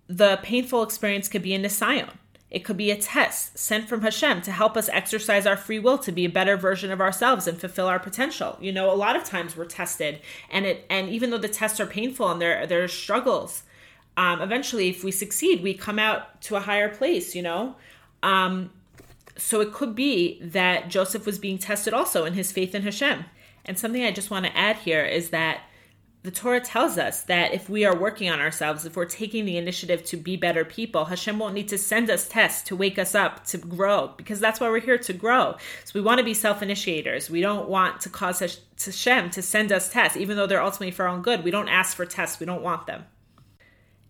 The 0.08 0.38
painful 0.42 0.82
experience 0.82 1.28
could 1.28 1.42
be 1.42 1.54
in 1.54 1.62
Nisayon. 1.62 2.10
It 2.50 2.60
could 2.60 2.76
be 2.76 2.90
a 2.90 2.96
test 2.96 3.58
sent 3.58 3.88
from 3.88 4.02
Hashem 4.02 4.42
to 4.42 4.52
help 4.52 4.76
us 4.76 4.88
exercise 4.90 5.46
our 5.46 5.56
free 5.56 5.80
will 5.80 5.98
to 5.98 6.12
be 6.12 6.24
a 6.24 6.30
better 6.30 6.56
version 6.56 6.92
of 6.92 7.00
ourselves 7.00 7.48
and 7.48 7.58
fulfill 7.60 7.86
our 7.88 7.98
potential. 7.98 8.56
You 8.60 8.72
know, 8.72 8.90
a 8.90 8.94
lot 8.94 9.16
of 9.16 9.24
times 9.24 9.56
we're 9.56 9.64
tested, 9.64 10.20
and 10.50 10.64
it 10.64 10.86
and 10.88 11.08
even 11.08 11.30
though 11.30 11.38
the 11.38 11.48
tests 11.48 11.80
are 11.80 11.86
painful 11.86 12.30
and 12.30 12.40
there 12.40 12.66
there 12.66 12.84
are 12.84 12.88
struggles, 12.88 13.64
um, 14.16 14.40
eventually, 14.40 14.88
if 14.88 15.02
we 15.02 15.10
succeed, 15.10 15.62
we 15.62 15.74
come 15.74 15.98
out 15.98 16.40
to 16.42 16.56
a 16.56 16.60
higher 16.60 16.88
place. 16.88 17.34
You 17.34 17.42
know, 17.42 17.76
um, 18.22 18.70
so 19.36 19.60
it 19.60 19.72
could 19.72 19.94
be 19.96 20.38
that 20.40 20.88
Joseph 20.88 21.26
was 21.26 21.38
being 21.38 21.58
tested 21.58 21.92
also 21.92 22.24
in 22.24 22.34
his 22.34 22.52
faith 22.52 22.74
in 22.74 22.82
Hashem. 22.82 23.24
And 23.64 23.76
something 23.76 24.04
I 24.04 24.12
just 24.12 24.30
want 24.30 24.46
to 24.46 24.56
add 24.56 24.76
here 24.76 25.04
is 25.04 25.30
that 25.30 25.62
the 26.26 26.32
Torah 26.32 26.60
tells 26.60 26.98
us 26.98 27.22
that 27.22 27.54
if 27.54 27.70
we 27.70 27.84
are 27.84 27.96
working 27.96 28.28
on 28.28 28.40
ourselves, 28.40 28.84
if 28.84 28.96
we're 28.96 29.04
taking 29.04 29.44
the 29.44 29.56
initiative 29.56 30.04
to 30.06 30.16
be 30.16 30.36
better 30.36 30.64
people, 30.64 31.04
Hashem 31.04 31.38
won't 31.38 31.54
need 31.54 31.68
to 31.68 31.78
send 31.78 32.10
us 32.10 32.26
tests 32.26 32.62
to 32.62 32.74
wake 32.74 32.98
us 32.98 33.14
up 33.14 33.46
to 33.46 33.58
grow 33.58 34.12
because 34.16 34.40
that's 34.40 34.58
why 34.58 34.68
we're 34.68 34.80
here 34.80 34.98
to 34.98 35.12
grow. 35.12 35.54
So 35.84 35.92
we 35.94 36.00
want 36.00 36.18
to 36.18 36.24
be 36.24 36.34
self 36.34 36.62
initiators. 36.62 37.30
We 37.30 37.42
don't 37.42 37.68
want 37.68 38.00
to 38.00 38.08
cause 38.08 38.40
Hashem 38.40 39.30
to 39.30 39.40
send 39.40 39.70
us 39.70 39.88
tests, 39.88 40.16
even 40.16 40.36
though 40.36 40.48
they're 40.48 40.60
ultimately 40.60 40.90
for 40.90 41.06
our 41.06 41.14
own 41.14 41.22
good. 41.22 41.44
We 41.44 41.52
don't 41.52 41.68
ask 41.68 41.96
for 41.96 42.04
tests, 42.04 42.40
we 42.40 42.46
don't 42.46 42.60
want 42.60 42.88
them. 42.88 43.04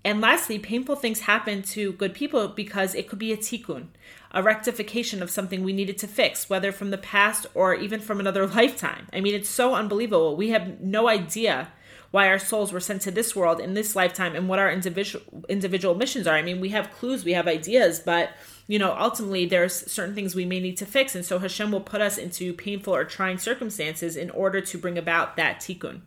And 0.02 0.22
lastly, 0.22 0.58
painful 0.58 0.96
things 0.96 1.20
happen 1.20 1.60
to 1.64 1.92
good 1.92 2.14
people 2.14 2.48
because 2.48 2.94
it 2.94 3.10
could 3.10 3.18
be 3.18 3.32
a 3.34 3.36
tikkun, 3.36 3.88
a 4.30 4.42
rectification 4.42 5.22
of 5.22 5.30
something 5.30 5.62
we 5.62 5.74
needed 5.74 5.98
to 5.98 6.08
fix, 6.08 6.48
whether 6.48 6.72
from 6.72 6.92
the 6.92 6.96
past 6.96 7.46
or 7.52 7.74
even 7.74 8.00
from 8.00 8.20
another 8.20 8.46
lifetime. 8.58 9.06
I 9.12 9.20
mean, 9.20 9.34
it's 9.34 9.50
so 9.50 9.74
unbelievable. 9.74 10.34
We 10.34 10.48
have 10.48 10.80
no 10.80 11.10
idea 11.10 11.68
why 12.16 12.28
our 12.28 12.38
souls 12.38 12.72
were 12.72 12.80
sent 12.80 13.02
to 13.02 13.10
this 13.10 13.36
world 13.36 13.60
in 13.60 13.74
this 13.74 13.94
lifetime 13.94 14.34
and 14.34 14.48
what 14.48 14.58
our 14.58 14.72
individual 14.72 15.22
individual 15.50 15.94
missions 15.94 16.26
are. 16.26 16.34
I 16.34 16.40
mean, 16.40 16.60
we 16.60 16.70
have 16.70 16.90
clues, 16.90 17.26
we 17.26 17.34
have 17.34 17.46
ideas, 17.46 18.00
but 18.00 18.30
you 18.66 18.78
know, 18.78 18.96
ultimately 18.98 19.44
there's 19.44 19.74
certain 19.92 20.14
things 20.14 20.34
we 20.34 20.46
may 20.46 20.58
need 20.58 20.78
to 20.78 20.86
fix, 20.86 21.14
and 21.14 21.26
so 21.26 21.38
Hashem 21.38 21.70
will 21.70 21.82
put 21.82 22.00
us 22.00 22.16
into 22.16 22.54
painful 22.54 22.94
or 22.94 23.04
trying 23.04 23.36
circumstances 23.36 24.16
in 24.16 24.30
order 24.30 24.62
to 24.62 24.78
bring 24.78 24.96
about 24.96 25.36
that 25.36 25.60
tikkun. 25.60 26.00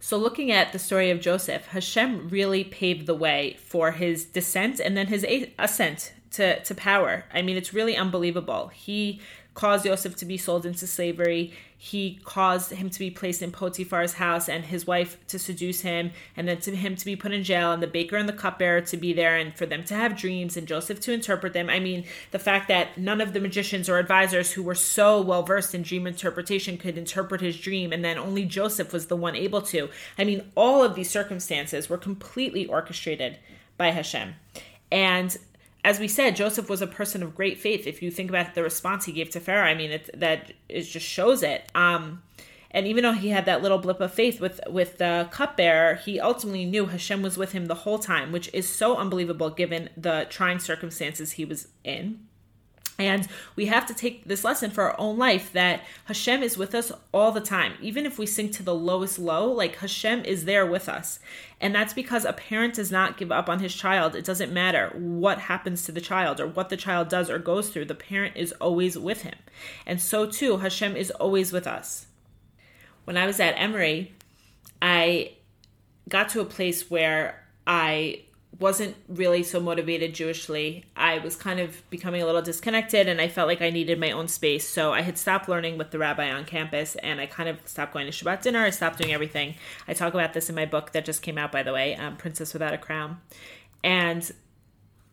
So, 0.00 0.18
looking 0.18 0.52
at 0.52 0.70
the 0.74 0.78
story 0.78 1.10
of 1.10 1.18
Joseph, 1.18 1.68
Hashem 1.68 2.28
really 2.28 2.62
paved 2.62 3.06
the 3.06 3.14
way 3.14 3.56
for 3.64 3.92
his 3.92 4.26
descent 4.26 4.80
and 4.80 4.98
then 4.98 5.06
his 5.06 5.24
ascent 5.58 6.12
to, 6.32 6.62
to 6.62 6.74
power. 6.74 7.24
I 7.32 7.40
mean, 7.40 7.56
it's 7.56 7.72
really 7.72 7.96
unbelievable. 7.96 8.68
He 8.68 9.22
caused 9.54 9.86
Joseph 9.86 10.16
to 10.16 10.26
be 10.26 10.36
sold 10.36 10.66
into 10.66 10.86
slavery. 10.86 11.54
He 11.82 12.20
caused 12.24 12.72
him 12.72 12.90
to 12.90 12.98
be 12.98 13.10
placed 13.10 13.40
in 13.40 13.52
Potiphar's 13.52 14.12
house 14.12 14.50
and 14.50 14.66
his 14.66 14.86
wife 14.86 15.16
to 15.28 15.38
seduce 15.38 15.80
him, 15.80 16.10
and 16.36 16.46
then 16.46 16.58
to 16.60 16.76
him 16.76 16.94
to 16.94 17.04
be 17.06 17.16
put 17.16 17.32
in 17.32 17.42
jail, 17.42 17.72
and 17.72 17.82
the 17.82 17.86
baker 17.86 18.16
and 18.16 18.28
the 18.28 18.34
cupbearer 18.34 18.82
to 18.82 18.98
be 18.98 19.14
there, 19.14 19.34
and 19.34 19.56
for 19.56 19.64
them 19.64 19.82
to 19.84 19.94
have 19.94 20.14
dreams, 20.14 20.58
and 20.58 20.68
Joseph 20.68 21.00
to 21.00 21.14
interpret 21.14 21.54
them. 21.54 21.70
I 21.70 21.80
mean, 21.80 22.04
the 22.32 22.38
fact 22.38 22.68
that 22.68 22.98
none 22.98 23.22
of 23.22 23.32
the 23.32 23.40
magicians 23.40 23.88
or 23.88 23.96
advisors 23.96 24.52
who 24.52 24.62
were 24.62 24.74
so 24.74 25.22
well 25.22 25.42
versed 25.42 25.74
in 25.74 25.80
dream 25.80 26.06
interpretation 26.06 26.76
could 26.76 26.98
interpret 26.98 27.40
his 27.40 27.58
dream, 27.58 27.94
and 27.94 28.04
then 28.04 28.18
only 28.18 28.44
Joseph 28.44 28.92
was 28.92 29.06
the 29.06 29.16
one 29.16 29.34
able 29.34 29.62
to. 29.62 29.88
I 30.18 30.24
mean, 30.24 30.52
all 30.54 30.82
of 30.84 30.94
these 30.94 31.08
circumstances 31.08 31.88
were 31.88 31.96
completely 31.96 32.66
orchestrated 32.66 33.38
by 33.78 33.92
Hashem. 33.92 34.34
And 34.92 35.34
as 35.84 35.98
we 35.98 36.08
said, 36.08 36.36
Joseph 36.36 36.68
was 36.68 36.82
a 36.82 36.86
person 36.86 37.22
of 37.22 37.34
great 37.34 37.58
faith. 37.58 37.86
If 37.86 38.02
you 38.02 38.10
think 38.10 38.28
about 38.28 38.54
the 38.54 38.62
response 38.62 39.06
he 39.06 39.12
gave 39.12 39.30
to 39.30 39.40
Pharaoh, 39.40 39.66
I 39.66 39.74
mean, 39.74 39.90
it, 39.92 40.10
that 40.14 40.52
it 40.68 40.82
just 40.82 41.06
shows 41.06 41.42
it. 41.42 41.70
Um, 41.74 42.22
and 42.70 42.86
even 42.86 43.02
though 43.02 43.12
he 43.12 43.30
had 43.30 43.46
that 43.46 43.62
little 43.62 43.78
blip 43.78 44.00
of 44.00 44.12
faith 44.12 44.40
with 44.40 44.60
with 44.68 44.98
the 44.98 45.28
cupbearer, 45.32 45.94
he 45.96 46.20
ultimately 46.20 46.64
knew 46.64 46.86
Hashem 46.86 47.22
was 47.22 47.36
with 47.36 47.52
him 47.52 47.66
the 47.66 47.74
whole 47.74 47.98
time, 47.98 48.30
which 48.30 48.48
is 48.52 48.68
so 48.68 48.96
unbelievable 48.96 49.50
given 49.50 49.90
the 49.96 50.26
trying 50.30 50.58
circumstances 50.60 51.32
he 51.32 51.44
was 51.44 51.68
in. 51.82 52.26
And 53.00 53.26
we 53.56 53.66
have 53.66 53.86
to 53.86 53.94
take 53.94 54.26
this 54.26 54.44
lesson 54.44 54.70
for 54.70 54.84
our 54.84 55.00
own 55.00 55.16
life 55.16 55.54
that 55.54 55.82
Hashem 56.04 56.42
is 56.42 56.58
with 56.58 56.74
us 56.74 56.92
all 57.12 57.32
the 57.32 57.40
time. 57.40 57.72
Even 57.80 58.04
if 58.04 58.18
we 58.18 58.26
sink 58.26 58.52
to 58.52 58.62
the 58.62 58.74
lowest 58.74 59.18
low, 59.18 59.50
like 59.50 59.76
Hashem 59.76 60.26
is 60.26 60.44
there 60.44 60.66
with 60.66 60.86
us. 60.86 61.18
And 61.62 61.74
that's 61.74 61.94
because 61.94 62.26
a 62.26 62.34
parent 62.34 62.74
does 62.74 62.90
not 62.90 63.16
give 63.16 63.32
up 63.32 63.48
on 63.48 63.60
his 63.60 63.74
child. 63.74 64.14
It 64.14 64.26
doesn't 64.26 64.52
matter 64.52 64.90
what 64.94 65.38
happens 65.38 65.84
to 65.84 65.92
the 65.92 66.00
child 66.02 66.40
or 66.40 66.46
what 66.46 66.68
the 66.68 66.76
child 66.76 67.08
does 67.08 67.30
or 67.30 67.38
goes 67.38 67.70
through, 67.70 67.86
the 67.86 67.94
parent 67.94 68.36
is 68.36 68.52
always 68.52 68.98
with 68.98 69.22
him. 69.22 69.36
And 69.86 69.98
so 69.98 70.26
too, 70.26 70.58
Hashem 70.58 70.94
is 70.94 71.10
always 71.10 71.52
with 71.52 71.66
us. 71.66 72.06
When 73.04 73.16
I 73.16 73.26
was 73.26 73.40
at 73.40 73.54
Emory, 73.56 74.14
I 74.82 75.32
got 76.06 76.28
to 76.30 76.40
a 76.40 76.44
place 76.44 76.90
where 76.90 77.46
I 77.66 78.24
wasn't 78.58 78.96
really 79.08 79.42
so 79.42 79.60
motivated 79.60 80.12
Jewishly. 80.12 80.84
I 80.96 81.18
was 81.18 81.36
kind 81.36 81.60
of 81.60 81.88
becoming 81.88 82.20
a 82.20 82.26
little 82.26 82.42
disconnected 82.42 83.08
and 83.08 83.20
I 83.20 83.28
felt 83.28 83.48
like 83.48 83.62
I 83.62 83.70
needed 83.70 83.98
my 83.98 84.10
own 84.10 84.28
space. 84.28 84.68
So 84.68 84.92
I 84.92 85.02
had 85.02 85.16
stopped 85.16 85.48
learning 85.48 85.78
with 85.78 85.92
the 85.92 85.98
rabbi 85.98 86.30
on 86.30 86.44
campus 86.44 86.96
and 86.96 87.20
I 87.20 87.26
kind 87.26 87.48
of 87.48 87.58
stopped 87.66 87.92
going 87.92 88.10
to 88.10 88.12
Shabbat 88.12 88.42
dinner. 88.42 88.64
I 88.64 88.70
stopped 88.70 88.98
doing 88.98 89.12
everything. 89.12 89.54
I 89.86 89.94
talk 89.94 90.14
about 90.14 90.34
this 90.34 90.48
in 90.48 90.56
my 90.56 90.66
book 90.66 90.92
that 90.92 91.04
just 91.04 91.22
came 91.22 91.38
out, 91.38 91.52
by 91.52 91.62
the 91.62 91.72
way, 91.72 91.94
um, 91.94 92.16
Princess 92.16 92.52
Without 92.52 92.74
a 92.74 92.78
Crown. 92.78 93.20
And 93.84 94.30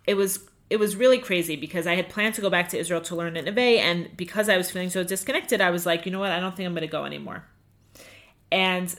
it 0.05 0.15
was 0.15 0.39
it 0.69 0.77
was 0.77 0.95
really 0.95 1.17
crazy 1.17 1.55
because 1.55 1.87
I 1.87 1.95
had 1.95 2.09
planned 2.09 2.35
to 2.35 2.41
go 2.41 2.49
back 2.49 2.67
to 2.69 2.77
Israel 2.77 2.99
to 3.01 3.15
learn 3.15 3.37
in 3.37 3.45
Neve, 3.45 3.79
and 3.79 4.09
because 4.17 4.49
I 4.49 4.57
was 4.57 4.69
feeling 4.69 4.89
so 4.89 5.03
disconnected, 5.03 5.61
I 5.61 5.69
was 5.69 5.85
like, 5.85 6.05
you 6.05 6.11
know 6.11 6.19
what, 6.19 6.31
I 6.31 6.41
don't 6.41 6.55
think 6.55 6.67
I'm 6.67 6.73
going 6.73 6.81
to 6.81 6.91
go 6.91 7.05
anymore. 7.05 7.45
And 8.51 8.93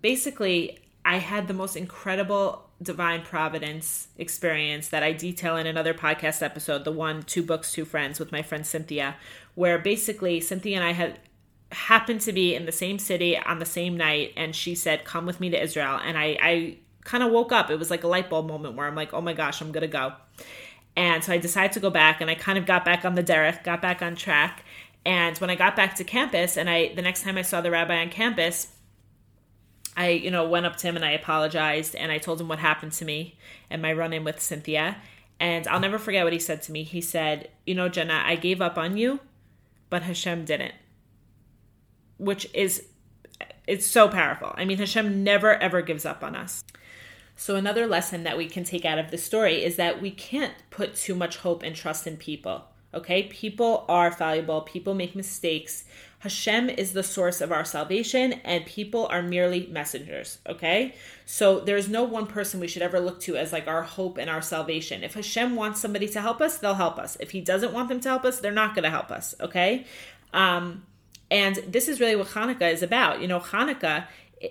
basically, 0.00 0.78
I 1.06 1.18
had 1.18 1.46
the 1.46 1.54
most 1.54 1.76
incredible 1.76 2.68
divine 2.82 3.22
providence 3.22 4.08
experience 4.18 4.88
that 4.88 5.04
I 5.04 5.12
detail 5.12 5.56
in 5.56 5.66
another 5.66 5.94
podcast 5.94 6.42
episode, 6.42 6.84
the 6.84 6.90
one 6.90 7.22
Two 7.22 7.44
Books, 7.44 7.72
Two 7.72 7.84
Friends 7.84 8.18
with 8.18 8.32
my 8.32 8.42
friend 8.42 8.66
Cynthia, 8.66 9.14
where 9.54 9.78
basically 9.78 10.40
Cynthia 10.40 10.76
and 10.76 10.84
I 10.84 10.92
had 10.92 11.20
happened 11.70 12.22
to 12.22 12.32
be 12.32 12.56
in 12.56 12.66
the 12.66 12.72
same 12.72 12.98
city 12.98 13.38
on 13.38 13.60
the 13.60 13.64
same 13.64 13.96
night 13.96 14.32
and 14.36 14.54
she 14.54 14.74
said, 14.74 15.04
Come 15.04 15.26
with 15.26 15.40
me 15.40 15.48
to 15.50 15.62
Israel. 15.62 16.00
And 16.04 16.18
I, 16.18 16.36
I 16.42 16.76
kind 17.04 17.22
of 17.22 17.30
woke 17.30 17.52
up. 17.52 17.70
It 17.70 17.78
was 17.78 17.88
like 17.88 18.02
a 18.02 18.08
light 18.08 18.28
bulb 18.28 18.48
moment 18.48 18.74
where 18.74 18.88
I'm 18.88 18.96
like, 18.96 19.14
oh 19.14 19.20
my 19.20 19.32
gosh, 19.32 19.60
I'm 19.60 19.70
gonna 19.70 19.86
go. 19.86 20.12
And 20.96 21.22
so 21.22 21.32
I 21.32 21.38
decided 21.38 21.72
to 21.72 21.80
go 21.80 21.88
back 21.88 22.20
and 22.20 22.28
I 22.28 22.34
kind 22.34 22.58
of 22.58 22.66
got 22.66 22.84
back 22.84 23.04
on 23.04 23.14
the 23.14 23.22
derech, 23.22 23.62
got 23.62 23.80
back 23.80 24.02
on 24.02 24.16
track. 24.16 24.64
And 25.04 25.38
when 25.38 25.50
I 25.50 25.54
got 25.54 25.76
back 25.76 25.94
to 25.96 26.04
campus 26.04 26.56
and 26.56 26.68
I 26.68 26.92
the 26.94 27.02
next 27.02 27.22
time 27.22 27.38
I 27.38 27.42
saw 27.42 27.60
the 27.60 27.70
rabbi 27.70 27.96
on 28.00 28.10
campus, 28.10 28.72
I, 29.96 30.10
you 30.10 30.30
know, 30.30 30.46
went 30.46 30.66
up 30.66 30.76
to 30.76 30.86
him 30.86 30.96
and 30.96 31.04
I 31.04 31.12
apologized 31.12 31.94
and 31.94 32.12
I 32.12 32.18
told 32.18 32.40
him 32.40 32.48
what 32.48 32.58
happened 32.58 32.92
to 32.92 33.04
me 33.04 33.38
and 33.70 33.80
my 33.80 33.92
run 33.92 34.12
in 34.12 34.24
with 34.24 34.40
Cynthia. 34.40 34.98
And 35.40 35.66
I'll 35.68 35.80
never 35.80 35.98
forget 35.98 36.24
what 36.24 36.32
he 36.32 36.38
said 36.38 36.62
to 36.62 36.72
me. 36.72 36.82
He 36.82 37.00
said, 37.00 37.50
You 37.66 37.74
know, 37.74 37.88
Jenna, 37.88 38.22
I 38.24 38.36
gave 38.36 38.60
up 38.60 38.78
on 38.78 38.96
you, 38.96 39.20
but 39.90 40.02
Hashem 40.02 40.44
didn't. 40.44 40.74
Which 42.18 42.48
is, 42.54 42.86
it's 43.66 43.86
so 43.86 44.08
powerful. 44.08 44.54
I 44.56 44.64
mean, 44.64 44.78
Hashem 44.78 45.22
never 45.24 45.54
ever 45.54 45.82
gives 45.82 46.06
up 46.06 46.22
on 46.22 46.34
us. 46.34 46.64
So, 47.38 47.56
another 47.56 47.86
lesson 47.86 48.22
that 48.22 48.38
we 48.38 48.46
can 48.48 48.64
take 48.64 48.86
out 48.86 48.98
of 48.98 49.10
this 49.10 49.22
story 49.22 49.62
is 49.62 49.76
that 49.76 50.00
we 50.00 50.10
can't 50.10 50.54
put 50.70 50.94
too 50.94 51.14
much 51.14 51.36
hope 51.38 51.62
and 51.62 51.76
trust 51.76 52.06
in 52.06 52.16
people. 52.16 52.64
Okay, 52.94 53.24
people 53.24 53.84
are 53.90 54.10
fallible, 54.10 54.62
people 54.62 54.94
make 54.94 55.14
mistakes. 55.14 55.84
Hashem 56.26 56.68
is 56.70 56.92
the 56.92 57.04
source 57.04 57.40
of 57.40 57.52
our 57.52 57.64
salvation, 57.64 58.32
and 58.44 58.66
people 58.66 59.06
are 59.06 59.22
merely 59.22 59.68
messengers. 59.68 60.38
Okay, 60.48 60.92
so 61.24 61.60
there's 61.60 61.88
no 61.88 62.02
one 62.02 62.26
person 62.26 62.58
we 62.58 62.66
should 62.66 62.82
ever 62.82 62.98
look 62.98 63.20
to 63.20 63.36
as 63.36 63.52
like 63.52 63.68
our 63.68 63.82
hope 63.82 64.18
and 64.18 64.28
our 64.28 64.42
salvation. 64.42 65.04
If 65.04 65.14
Hashem 65.14 65.54
wants 65.54 65.80
somebody 65.80 66.08
to 66.08 66.20
help 66.20 66.40
us, 66.40 66.58
they'll 66.58 66.74
help 66.74 66.98
us. 66.98 67.16
If 67.20 67.30
He 67.30 67.40
doesn't 67.40 67.72
want 67.72 67.88
them 67.88 68.00
to 68.00 68.08
help 68.08 68.24
us, 68.24 68.40
they're 68.40 68.50
not 68.50 68.74
going 68.74 68.82
to 68.82 68.90
help 68.90 69.12
us. 69.12 69.36
Okay, 69.40 69.86
um, 70.32 70.84
and 71.30 71.54
this 71.68 71.86
is 71.86 72.00
really 72.00 72.16
what 72.16 72.26
Hanukkah 72.28 72.72
is 72.72 72.82
about. 72.82 73.20
You 73.20 73.28
know, 73.28 73.38
Hanukkah 73.38 74.08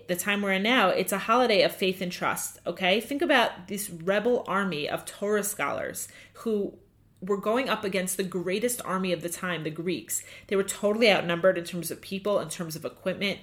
the 0.08 0.16
time 0.16 0.42
we're 0.42 0.54
in 0.54 0.64
now, 0.64 0.90
it's 0.90 1.12
a 1.12 1.18
holiday 1.18 1.62
of 1.62 1.76
faith 1.76 2.02
and 2.02 2.12
trust. 2.12 2.60
Okay, 2.66 3.02
think 3.02 3.22
about 3.22 3.68
this 3.68 3.90
rebel 3.90 4.46
army 4.48 4.90
of 4.90 5.06
Torah 5.06 5.44
scholars 5.44 6.08
who 6.34 6.78
were 7.26 7.38
going 7.38 7.70
up 7.70 7.84
against 7.84 8.18
the 8.18 8.24
greatest 8.24 8.82
army 8.86 9.12
of 9.12 9.22
the 9.22 9.30
time, 9.30 9.64
the 9.64 9.70
Greeks. 9.70 10.24
They 10.48 10.56
were 10.56 10.64
totally 10.64 11.12
outnumbered 11.12 11.58
in 11.58 11.64
terms 11.64 11.92
of 11.92 12.02
people, 12.02 12.40
in 12.40 12.50
terms 12.50 12.76
of 12.76 12.86
equipment. 12.86 13.40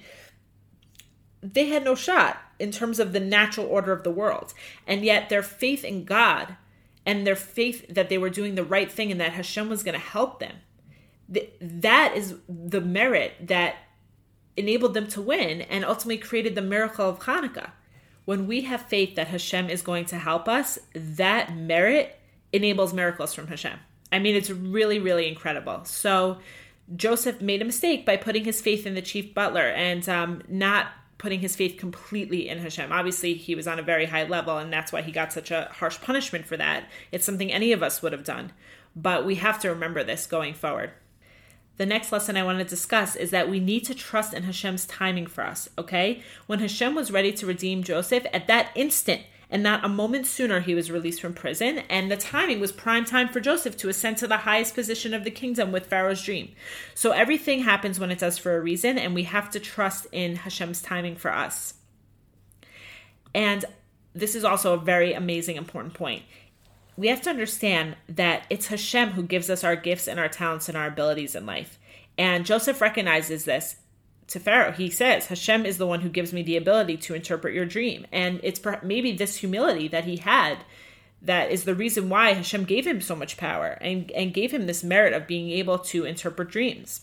They 1.41 1.65
had 1.65 1.83
no 1.83 1.95
shot 1.95 2.37
in 2.59 2.71
terms 2.71 2.99
of 2.99 3.11
the 3.11 3.19
natural 3.19 3.67
order 3.67 3.91
of 3.91 4.03
the 4.03 4.11
world. 4.11 4.53
And 4.87 5.03
yet, 5.03 5.29
their 5.29 5.43
faith 5.43 5.83
in 5.83 6.05
God 6.05 6.55
and 7.05 7.27
their 7.27 7.35
faith 7.35 7.85
that 7.89 8.09
they 8.09 8.17
were 8.17 8.29
doing 8.29 8.55
the 8.55 8.63
right 8.63 8.91
thing 8.91 9.11
and 9.11 9.19
that 9.19 9.33
Hashem 9.33 9.69
was 9.69 9.83
going 9.83 9.99
to 9.99 9.99
help 9.99 10.39
them, 10.39 10.55
that 11.59 12.15
is 12.15 12.35
the 12.47 12.81
merit 12.81 13.33
that 13.41 13.75
enabled 14.55 14.93
them 14.93 15.07
to 15.07 15.21
win 15.21 15.61
and 15.61 15.83
ultimately 15.83 16.17
created 16.17 16.55
the 16.55 16.61
miracle 16.61 17.09
of 17.09 17.19
Hanukkah. 17.19 17.71
When 18.25 18.47
we 18.47 18.61
have 18.61 18.83
faith 18.83 19.15
that 19.15 19.27
Hashem 19.27 19.69
is 19.69 19.81
going 19.81 20.05
to 20.05 20.17
help 20.17 20.47
us, 20.47 20.79
that 20.93 21.55
merit 21.55 22.19
enables 22.53 22.93
miracles 22.93 23.33
from 23.33 23.47
Hashem. 23.47 23.79
I 24.11 24.19
mean, 24.19 24.35
it's 24.35 24.49
really, 24.49 24.99
really 24.99 25.27
incredible. 25.27 25.83
So 25.85 26.37
Joseph 26.95 27.41
made 27.41 27.61
a 27.61 27.65
mistake 27.65 28.05
by 28.05 28.15
putting 28.15 28.45
his 28.45 28.61
faith 28.61 28.85
in 28.85 28.93
the 28.93 29.01
chief 29.01 29.33
butler 29.33 29.67
and 29.67 30.07
um, 30.07 30.43
not 30.47 30.87
putting 31.17 31.39
his 31.39 31.55
faith 31.55 31.77
completely 31.77 32.49
in 32.49 32.59
Hashem. 32.59 32.91
Obviously, 32.91 33.33
he 33.33 33.55
was 33.55 33.67
on 33.67 33.79
a 33.79 33.83
very 33.83 34.05
high 34.05 34.25
level, 34.25 34.57
and 34.57 34.71
that's 34.71 34.91
why 34.91 35.01
he 35.01 35.11
got 35.11 35.33
such 35.33 35.51
a 35.51 35.69
harsh 35.71 35.99
punishment 36.01 36.45
for 36.45 36.57
that. 36.57 36.83
It's 37.11 37.25
something 37.25 37.51
any 37.51 37.71
of 37.71 37.81
us 37.81 38.01
would 38.01 38.11
have 38.11 38.25
done. 38.25 38.51
But 38.95 39.25
we 39.25 39.35
have 39.35 39.59
to 39.61 39.69
remember 39.69 40.03
this 40.03 40.27
going 40.27 40.53
forward. 40.53 40.91
The 41.77 41.85
next 41.85 42.11
lesson 42.11 42.37
I 42.37 42.43
want 42.43 42.59
to 42.59 42.65
discuss 42.65 43.15
is 43.15 43.31
that 43.31 43.49
we 43.49 43.59
need 43.59 43.85
to 43.85 43.95
trust 43.95 44.33
in 44.33 44.43
Hashem's 44.43 44.85
timing 44.85 45.25
for 45.25 45.43
us, 45.43 45.69
okay? 45.77 46.21
When 46.45 46.59
Hashem 46.59 46.93
was 46.93 47.09
ready 47.09 47.31
to 47.31 47.47
redeem 47.47 47.81
Joseph, 47.83 48.27
at 48.31 48.45
that 48.47 48.69
instant, 48.75 49.23
and 49.53 49.61
not 49.61 49.85
a 49.85 49.87
moment 49.87 50.25
sooner 50.25 50.61
he 50.61 50.73
was 50.73 50.89
released 50.89 51.21
from 51.21 51.35
prison, 51.35 51.83
and 51.87 52.09
the 52.09 52.17
timing 52.17 52.59
was 52.59 52.71
prime 52.71 53.05
time 53.05 53.29
for 53.29 53.39
Joseph 53.39 53.77
to 53.77 53.87
ascend 53.87 54.17
to 54.17 54.27
the 54.27 54.37
highest 54.37 54.73
position 54.73 55.13
of 55.13 55.23
the 55.23 55.29
kingdom 55.29 55.71
with 55.71 55.85
Pharaoh's 55.85 56.23
dream. 56.23 56.51
So 56.95 57.11
everything 57.11 57.61
happens 57.61 57.99
when 57.99 58.09
it 58.09 58.17
does 58.17 58.39
for 58.39 58.57
a 58.57 58.59
reason, 58.59 58.97
and 58.97 59.13
we 59.13 59.23
have 59.23 59.51
to 59.51 59.59
trust 59.59 60.07
in 60.11 60.37
Hashem's 60.37 60.81
timing 60.81 61.17
for 61.17 61.31
us. 61.31 61.75
And 63.35 63.63
this 64.13 64.33
is 64.33 64.43
also 64.43 64.73
a 64.73 64.77
very 64.77 65.13
amazing, 65.13 65.57
important 65.57 65.93
point. 65.93 66.23
We 66.97 67.09
have 67.09 67.21
to 67.21 67.29
understand 67.29 67.95
that 68.09 68.47
it's 68.49 68.67
Hashem 68.67 69.11
who 69.11 69.21
gives 69.21 69.51
us 69.51 69.63
our 69.63 69.75
gifts 69.75 70.07
and 70.07 70.19
our 70.19 70.29
talents 70.29 70.67
and 70.67 70.75
our 70.75 70.87
abilities 70.87 71.35
in 71.35 71.45
life. 71.45 71.77
And 72.17 72.43
Joseph 72.43 72.81
recognizes 72.81 73.45
this 73.45 73.75
to 74.27 74.39
Pharaoh. 74.39 74.71
He 74.71 74.89
says, 74.89 75.27
Hashem 75.27 75.65
is 75.65 75.77
the 75.77 75.87
one 75.87 76.01
who 76.01 76.09
gives 76.09 76.33
me 76.33 76.41
the 76.43 76.57
ability 76.57 76.97
to 76.97 77.13
interpret 77.13 77.53
your 77.53 77.65
dream. 77.65 78.05
And 78.11 78.39
it's 78.43 78.61
maybe 78.83 79.11
this 79.11 79.37
humility 79.37 79.87
that 79.89 80.05
he 80.05 80.17
had 80.17 80.59
that 81.21 81.51
is 81.51 81.63
the 81.63 81.75
reason 81.75 82.09
why 82.09 82.33
Hashem 82.33 82.65
gave 82.65 82.85
him 82.85 82.99
so 82.99 83.15
much 83.15 83.37
power 83.37 83.77
and, 83.81 84.11
and 84.11 84.33
gave 84.33 84.51
him 84.51 84.67
this 84.67 84.83
merit 84.83 85.13
of 85.13 85.27
being 85.27 85.49
able 85.49 85.79
to 85.79 86.05
interpret 86.05 86.49
dreams. 86.49 87.01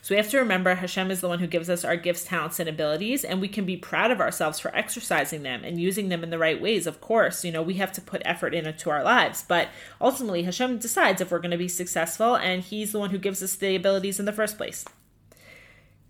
So 0.00 0.14
we 0.14 0.16
have 0.16 0.30
to 0.30 0.38
remember 0.38 0.74
Hashem 0.74 1.10
is 1.10 1.20
the 1.20 1.28
one 1.28 1.40
who 1.40 1.46
gives 1.46 1.68
us 1.68 1.84
our 1.84 1.96
gifts, 1.96 2.24
talents, 2.24 2.60
and 2.60 2.68
abilities, 2.68 3.24
and 3.24 3.40
we 3.40 3.48
can 3.48 3.66
be 3.66 3.76
proud 3.76 4.10
of 4.10 4.20
ourselves 4.20 4.58
for 4.58 4.74
exercising 4.74 5.42
them 5.42 5.64
and 5.64 5.80
using 5.80 6.08
them 6.08 6.22
in 6.22 6.30
the 6.30 6.38
right 6.38 6.60
ways. 6.60 6.86
Of 6.86 7.00
course, 7.00 7.44
you 7.44 7.52
know, 7.52 7.62
we 7.62 7.74
have 7.74 7.92
to 7.92 8.00
put 8.00 8.22
effort 8.24 8.54
into 8.54 8.90
our 8.90 9.02
lives, 9.02 9.44
but 9.46 9.68
ultimately 10.00 10.44
Hashem 10.44 10.78
decides 10.78 11.20
if 11.20 11.30
we're 11.30 11.40
going 11.40 11.50
to 11.50 11.58
be 11.58 11.68
successful, 11.68 12.36
and 12.36 12.62
He's 12.62 12.92
the 12.92 12.98
one 12.98 13.10
who 13.10 13.18
gives 13.18 13.42
us 13.42 13.56
the 13.56 13.76
abilities 13.76 14.18
in 14.18 14.24
the 14.24 14.32
first 14.32 14.56
place. 14.56 14.84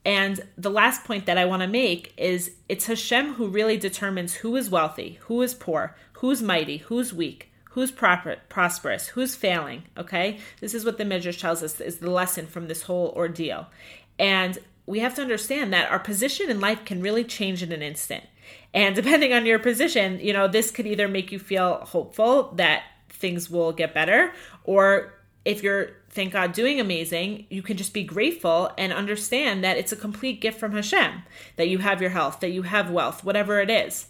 And 0.05 0.41
the 0.57 0.71
last 0.71 1.05
point 1.05 1.27
that 1.27 1.39
I 1.39 1.45
want 1.45 1.63
to 1.63 1.69
make 1.69 2.15
is 2.17 2.53
it's 2.69 2.87
Hashem 2.87 3.35
who 3.35 3.49
really 3.49 3.77
determines 3.77 4.35
who 4.35 4.57
is 4.57 4.71
wealthy, 4.71 5.19
who 5.23 5.43
is 5.43 5.55
poor, 5.55 5.97
who's 6.15 6.43
mighty, 6.43 6.79
who's 6.79 7.13
weak, 7.13 7.51
who's 7.71 7.91
proper, 7.91 8.37
prosperous, 8.49 9.09
who's 9.09 9.35
failing. 9.35 9.85
Okay, 9.97 10.39
this 10.61 10.75
is 10.75 10.85
what 10.85 10.99
the 10.99 11.05
Midrash 11.05 11.41
tells 11.41 11.63
us 11.63 11.81
is 11.81 11.99
the 11.99 12.11
lesson 12.11 12.47
from 12.47 12.69
this 12.69 12.83
whole 12.83 13.13
ordeal, 13.17 13.67
and 14.19 14.59
we 14.87 15.01
have 15.01 15.15
to 15.15 15.23
understand 15.23 15.73
that 15.73 15.91
our 15.91 15.99
position 15.99 16.49
in 16.49 16.61
life 16.61 16.85
can 16.85 17.03
really 17.03 17.23
change 17.23 17.63
in 17.63 17.73
an 17.73 17.83
instant. 17.83 18.25
And 18.73 18.95
depending 18.97 19.33
on 19.33 19.47
your 19.47 19.59
position, 19.59 20.19
you 20.21 20.33
know, 20.33 20.49
this 20.49 20.71
could 20.71 20.87
either 20.87 21.09
make 21.09 21.31
you 21.31 21.39
feel 21.39 21.85
hopeful 21.85 22.53
that 22.57 22.85
things 23.11 23.51
will 23.51 23.73
get 23.73 23.95
better, 23.95 24.33
or 24.65 25.15
if 25.45 25.63
you're 25.63 25.91
thank 26.19 26.33
God, 26.33 26.53
doing 26.53 26.81
amazing, 26.81 27.47
you 27.49 27.63
can 27.63 27.77
just 27.77 27.95
be 27.95 28.03
grateful 28.03 28.73
and 28.77 28.93
understand 28.93 29.63
that 29.63 29.77
it's 29.77 29.93
a 29.93 29.97
complete 29.97 30.41
gift 30.41 30.59
from 30.59 30.73
Hashem 30.73 31.23
that 31.55 31.69
you 31.69 31.79
have 31.79 32.01
your 32.01 32.11
health, 32.11 32.41
that 32.41 32.51
you 32.51 32.63
have 32.63 32.91
wealth, 32.91 33.23
whatever 33.23 33.61
it 33.61 33.71
is. 33.71 34.09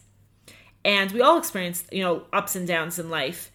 And 0.86 1.12
we 1.12 1.20
all 1.20 1.36
experience, 1.36 1.84
you 1.92 2.02
know, 2.02 2.22
ups 2.32 2.56
and 2.56 2.66
downs 2.66 2.98
in 2.98 3.10
life. 3.10 3.52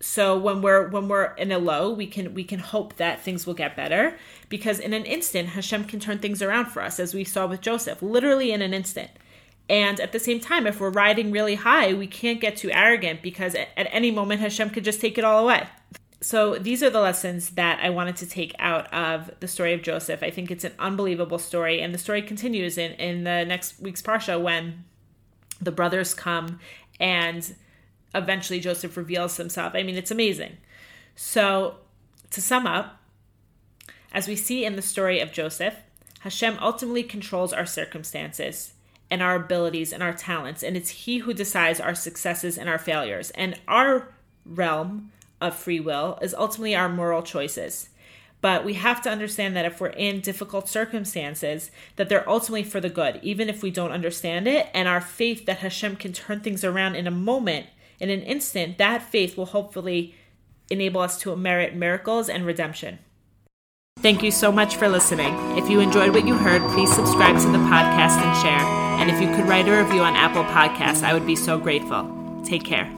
So 0.00 0.36
when 0.36 0.60
we're 0.60 0.88
when 0.88 1.08
we're 1.08 1.32
in 1.36 1.50
a 1.50 1.58
low, 1.58 1.90
we 1.90 2.06
can 2.06 2.34
we 2.34 2.44
can 2.44 2.58
hope 2.58 2.96
that 2.96 3.22
things 3.22 3.46
will 3.46 3.54
get 3.54 3.74
better 3.74 4.18
because 4.50 4.78
in 4.78 4.92
an 4.92 5.06
instant 5.06 5.48
Hashem 5.48 5.84
can 5.84 5.98
turn 5.98 6.18
things 6.18 6.42
around 6.42 6.66
for 6.66 6.82
us 6.82 7.00
as 7.00 7.14
we 7.14 7.24
saw 7.24 7.46
with 7.46 7.62
Joseph, 7.62 8.02
literally 8.02 8.52
in 8.52 8.60
an 8.60 8.74
instant. 8.74 9.10
And 9.70 9.98
at 9.98 10.12
the 10.12 10.20
same 10.20 10.40
time, 10.40 10.66
if 10.66 10.78
we're 10.78 10.90
riding 10.90 11.30
really 11.30 11.54
high, 11.54 11.94
we 11.94 12.06
can't 12.06 12.38
get 12.38 12.58
too 12.58 12.70
arrogant 12.70 13.22
because 13.22 13.54
at, 13.54 13.68
at 13.78 13.88
any 13.90 14.10
moment 14.10 14.42
Hashem 14.42 14.68
could 14.70 14.84
just 14.84 15.00
take 15.00 15.16
it 15.16 15.24
all 15.24 15.42
away 15.42 15.68
so 16.20 16.56
these 16.56 16.82
are 16.82 16.90
the 16.90 17.00
lessons 17.00 17.50
that 17.50 17.78
I 17.82 17.90
wanted 17.90 18.16
to 18.16 18.26
take 18.26 18.54
out 18.58 18.92
of 18.92 19.30
the 19.40 19.46
story 19.46 19.72
of 19.72 19.82
Joseph. 19.82 20.22
I 20.22 20.30
think 20.30 20.50
it's 20.50 20.64
an 20.64 20.74
unbelievable 20.78 21.38
story, 21.38 21.80
and 21.80 21.94
the 21.94 21.98
story 21.98 22.22
continues 22.22 22.76
in 22.76 22.92
in 22.92 23.24
the 23.24 23.44
next 23.44 23.80
week's 23.80 24.02
parsha 24.02 24.40
when 24.40 24.84
the 25.60 25.72
brothers 25.72 26.14
come 26.14 26.58
and 27.00 27.54
eventually 28.14 28.60
Joseph 28.60 28.96
reveals 28.96 29.36
himself. 29.36 29.74
I 29.74 29.82
mean, 29.82 29.96
it's 29.96 30.10
amazing. 30.10 30.56
So 31.14 31.76
to 32.30 32.40
sum 32.40 32.66
up, 32.66 33.00
as 34.12 34.26
we 34.26 34.36
see 34.36 34.64
in 34.64 34.76
the 34.76 34.82
story 34.82 35.20
of 35.20 35.32
Joseph, 35.32 35.74
Hashem 36.20 36.58
ultimately 36.60 37.02
controls 37.02 37.52
our 37.52 37.66
circumstances 37.66 38.72
and 39.10 39.22
our 39.22 39.36
abilities 39.36 39.92
and 39.92 40.02
our 40.02 40.12
talents, 40.12 40.62
and 40.62 40.76
it's 40.76 40.90
He 40.90 41.18
who 41.18 41.32
decides 41.32 41.80
our 41.80 41.94
successes 41.94 42.58
and 42.58 42.68
our 42.68 42.78
failures. 42.78 43.30
And 43.30 43.58
our 43.68 44.14
realm 44.44 45.12
of 45.40 45.54
free 45.54 45.80
will 45.80 46.18
is 46.22 46.34
ultimately 46.34 46.74
our 46.74 46.88
moral 46.88 47.22
choices. 47.22 47.88
But 48.40 48.64
we 48.64 48.74
have 48.74 49.02
to 49.02 49.10
understand 49.10 49.56
that 49.56 49.64
if 49.64 49.80
we're 49.80 49.88
in 49.88 50.20
difficult 50.20 50.68
circumstances, 50.68 51.70
that 51.96 52.08
they're 52.08 52.28
ultimately 52.28 52.62
for 52.62 52.80
the 52.80 52.88
good, 52.88 53.18
even 53.22 53.48
if 53.48 53.62
we 53.62 53.70
don't 53.70 53.90
understand 53.90 54.46
it. 54.46 54.68
And 54.72 54.86
our 54.86 55.00
faith 55.00 55.46
that 55.46 55.58
Hashem 55.58 55.96
can 55.96 56.12
turn 56.12 56.40
things 56.40 56.62
around 56.62 56.94
in 56.94 57.06
a 57.06 57.12
moment, 57.12 57.66
in 57.98 58.10
an 58.10 58.22
instant, 58.22 58.78
that 58.78 59.02
faith 59.02 59.36
will 59.36 59.46
hopefully 59.46 60.14
enable 60.70 61.00
us 61.00 61.18
to 61.22 61.34
merit 61.34 61.74
miracles 61.74 62.28
and 62.28 62.46
redemption. 62.46 63.00
Thank 64.00 64.22
you 64.22 64.30
so 64.30 64.52
much 64.52 64.76
for 64.76 64.88
listening. 64.88 65.34
If 65.58 65.68
you 65.68 65.80
enjoyed 65.80 66.14
what 66.14 66.26
you 66.26 66.34
heard, 66.34 66.62
please 66.70 66.92
subscribe 66.94 67.36
to 67.40 67.48
the 67.48 67.58
podcast 67.58 68.22
and 68.22 68.36
share. 68.40 68.60
And 69.00 69.10
if 69.10 69.20
you 69.20 69.34
could 69.34 69.48
write 69.48 69.66
a 69.66 69.76
review 69.76 70.02
on 70.02 70.14
Apple 70.14 70.44
Podcasts, 70.44 71.02
I 71.02 71.12
would 71.14 71.26
be 71.26 71.34
so 71.34 71.58
grateful. 71.58 72.42
Take 72.44 72.64
care. 72.64 72.97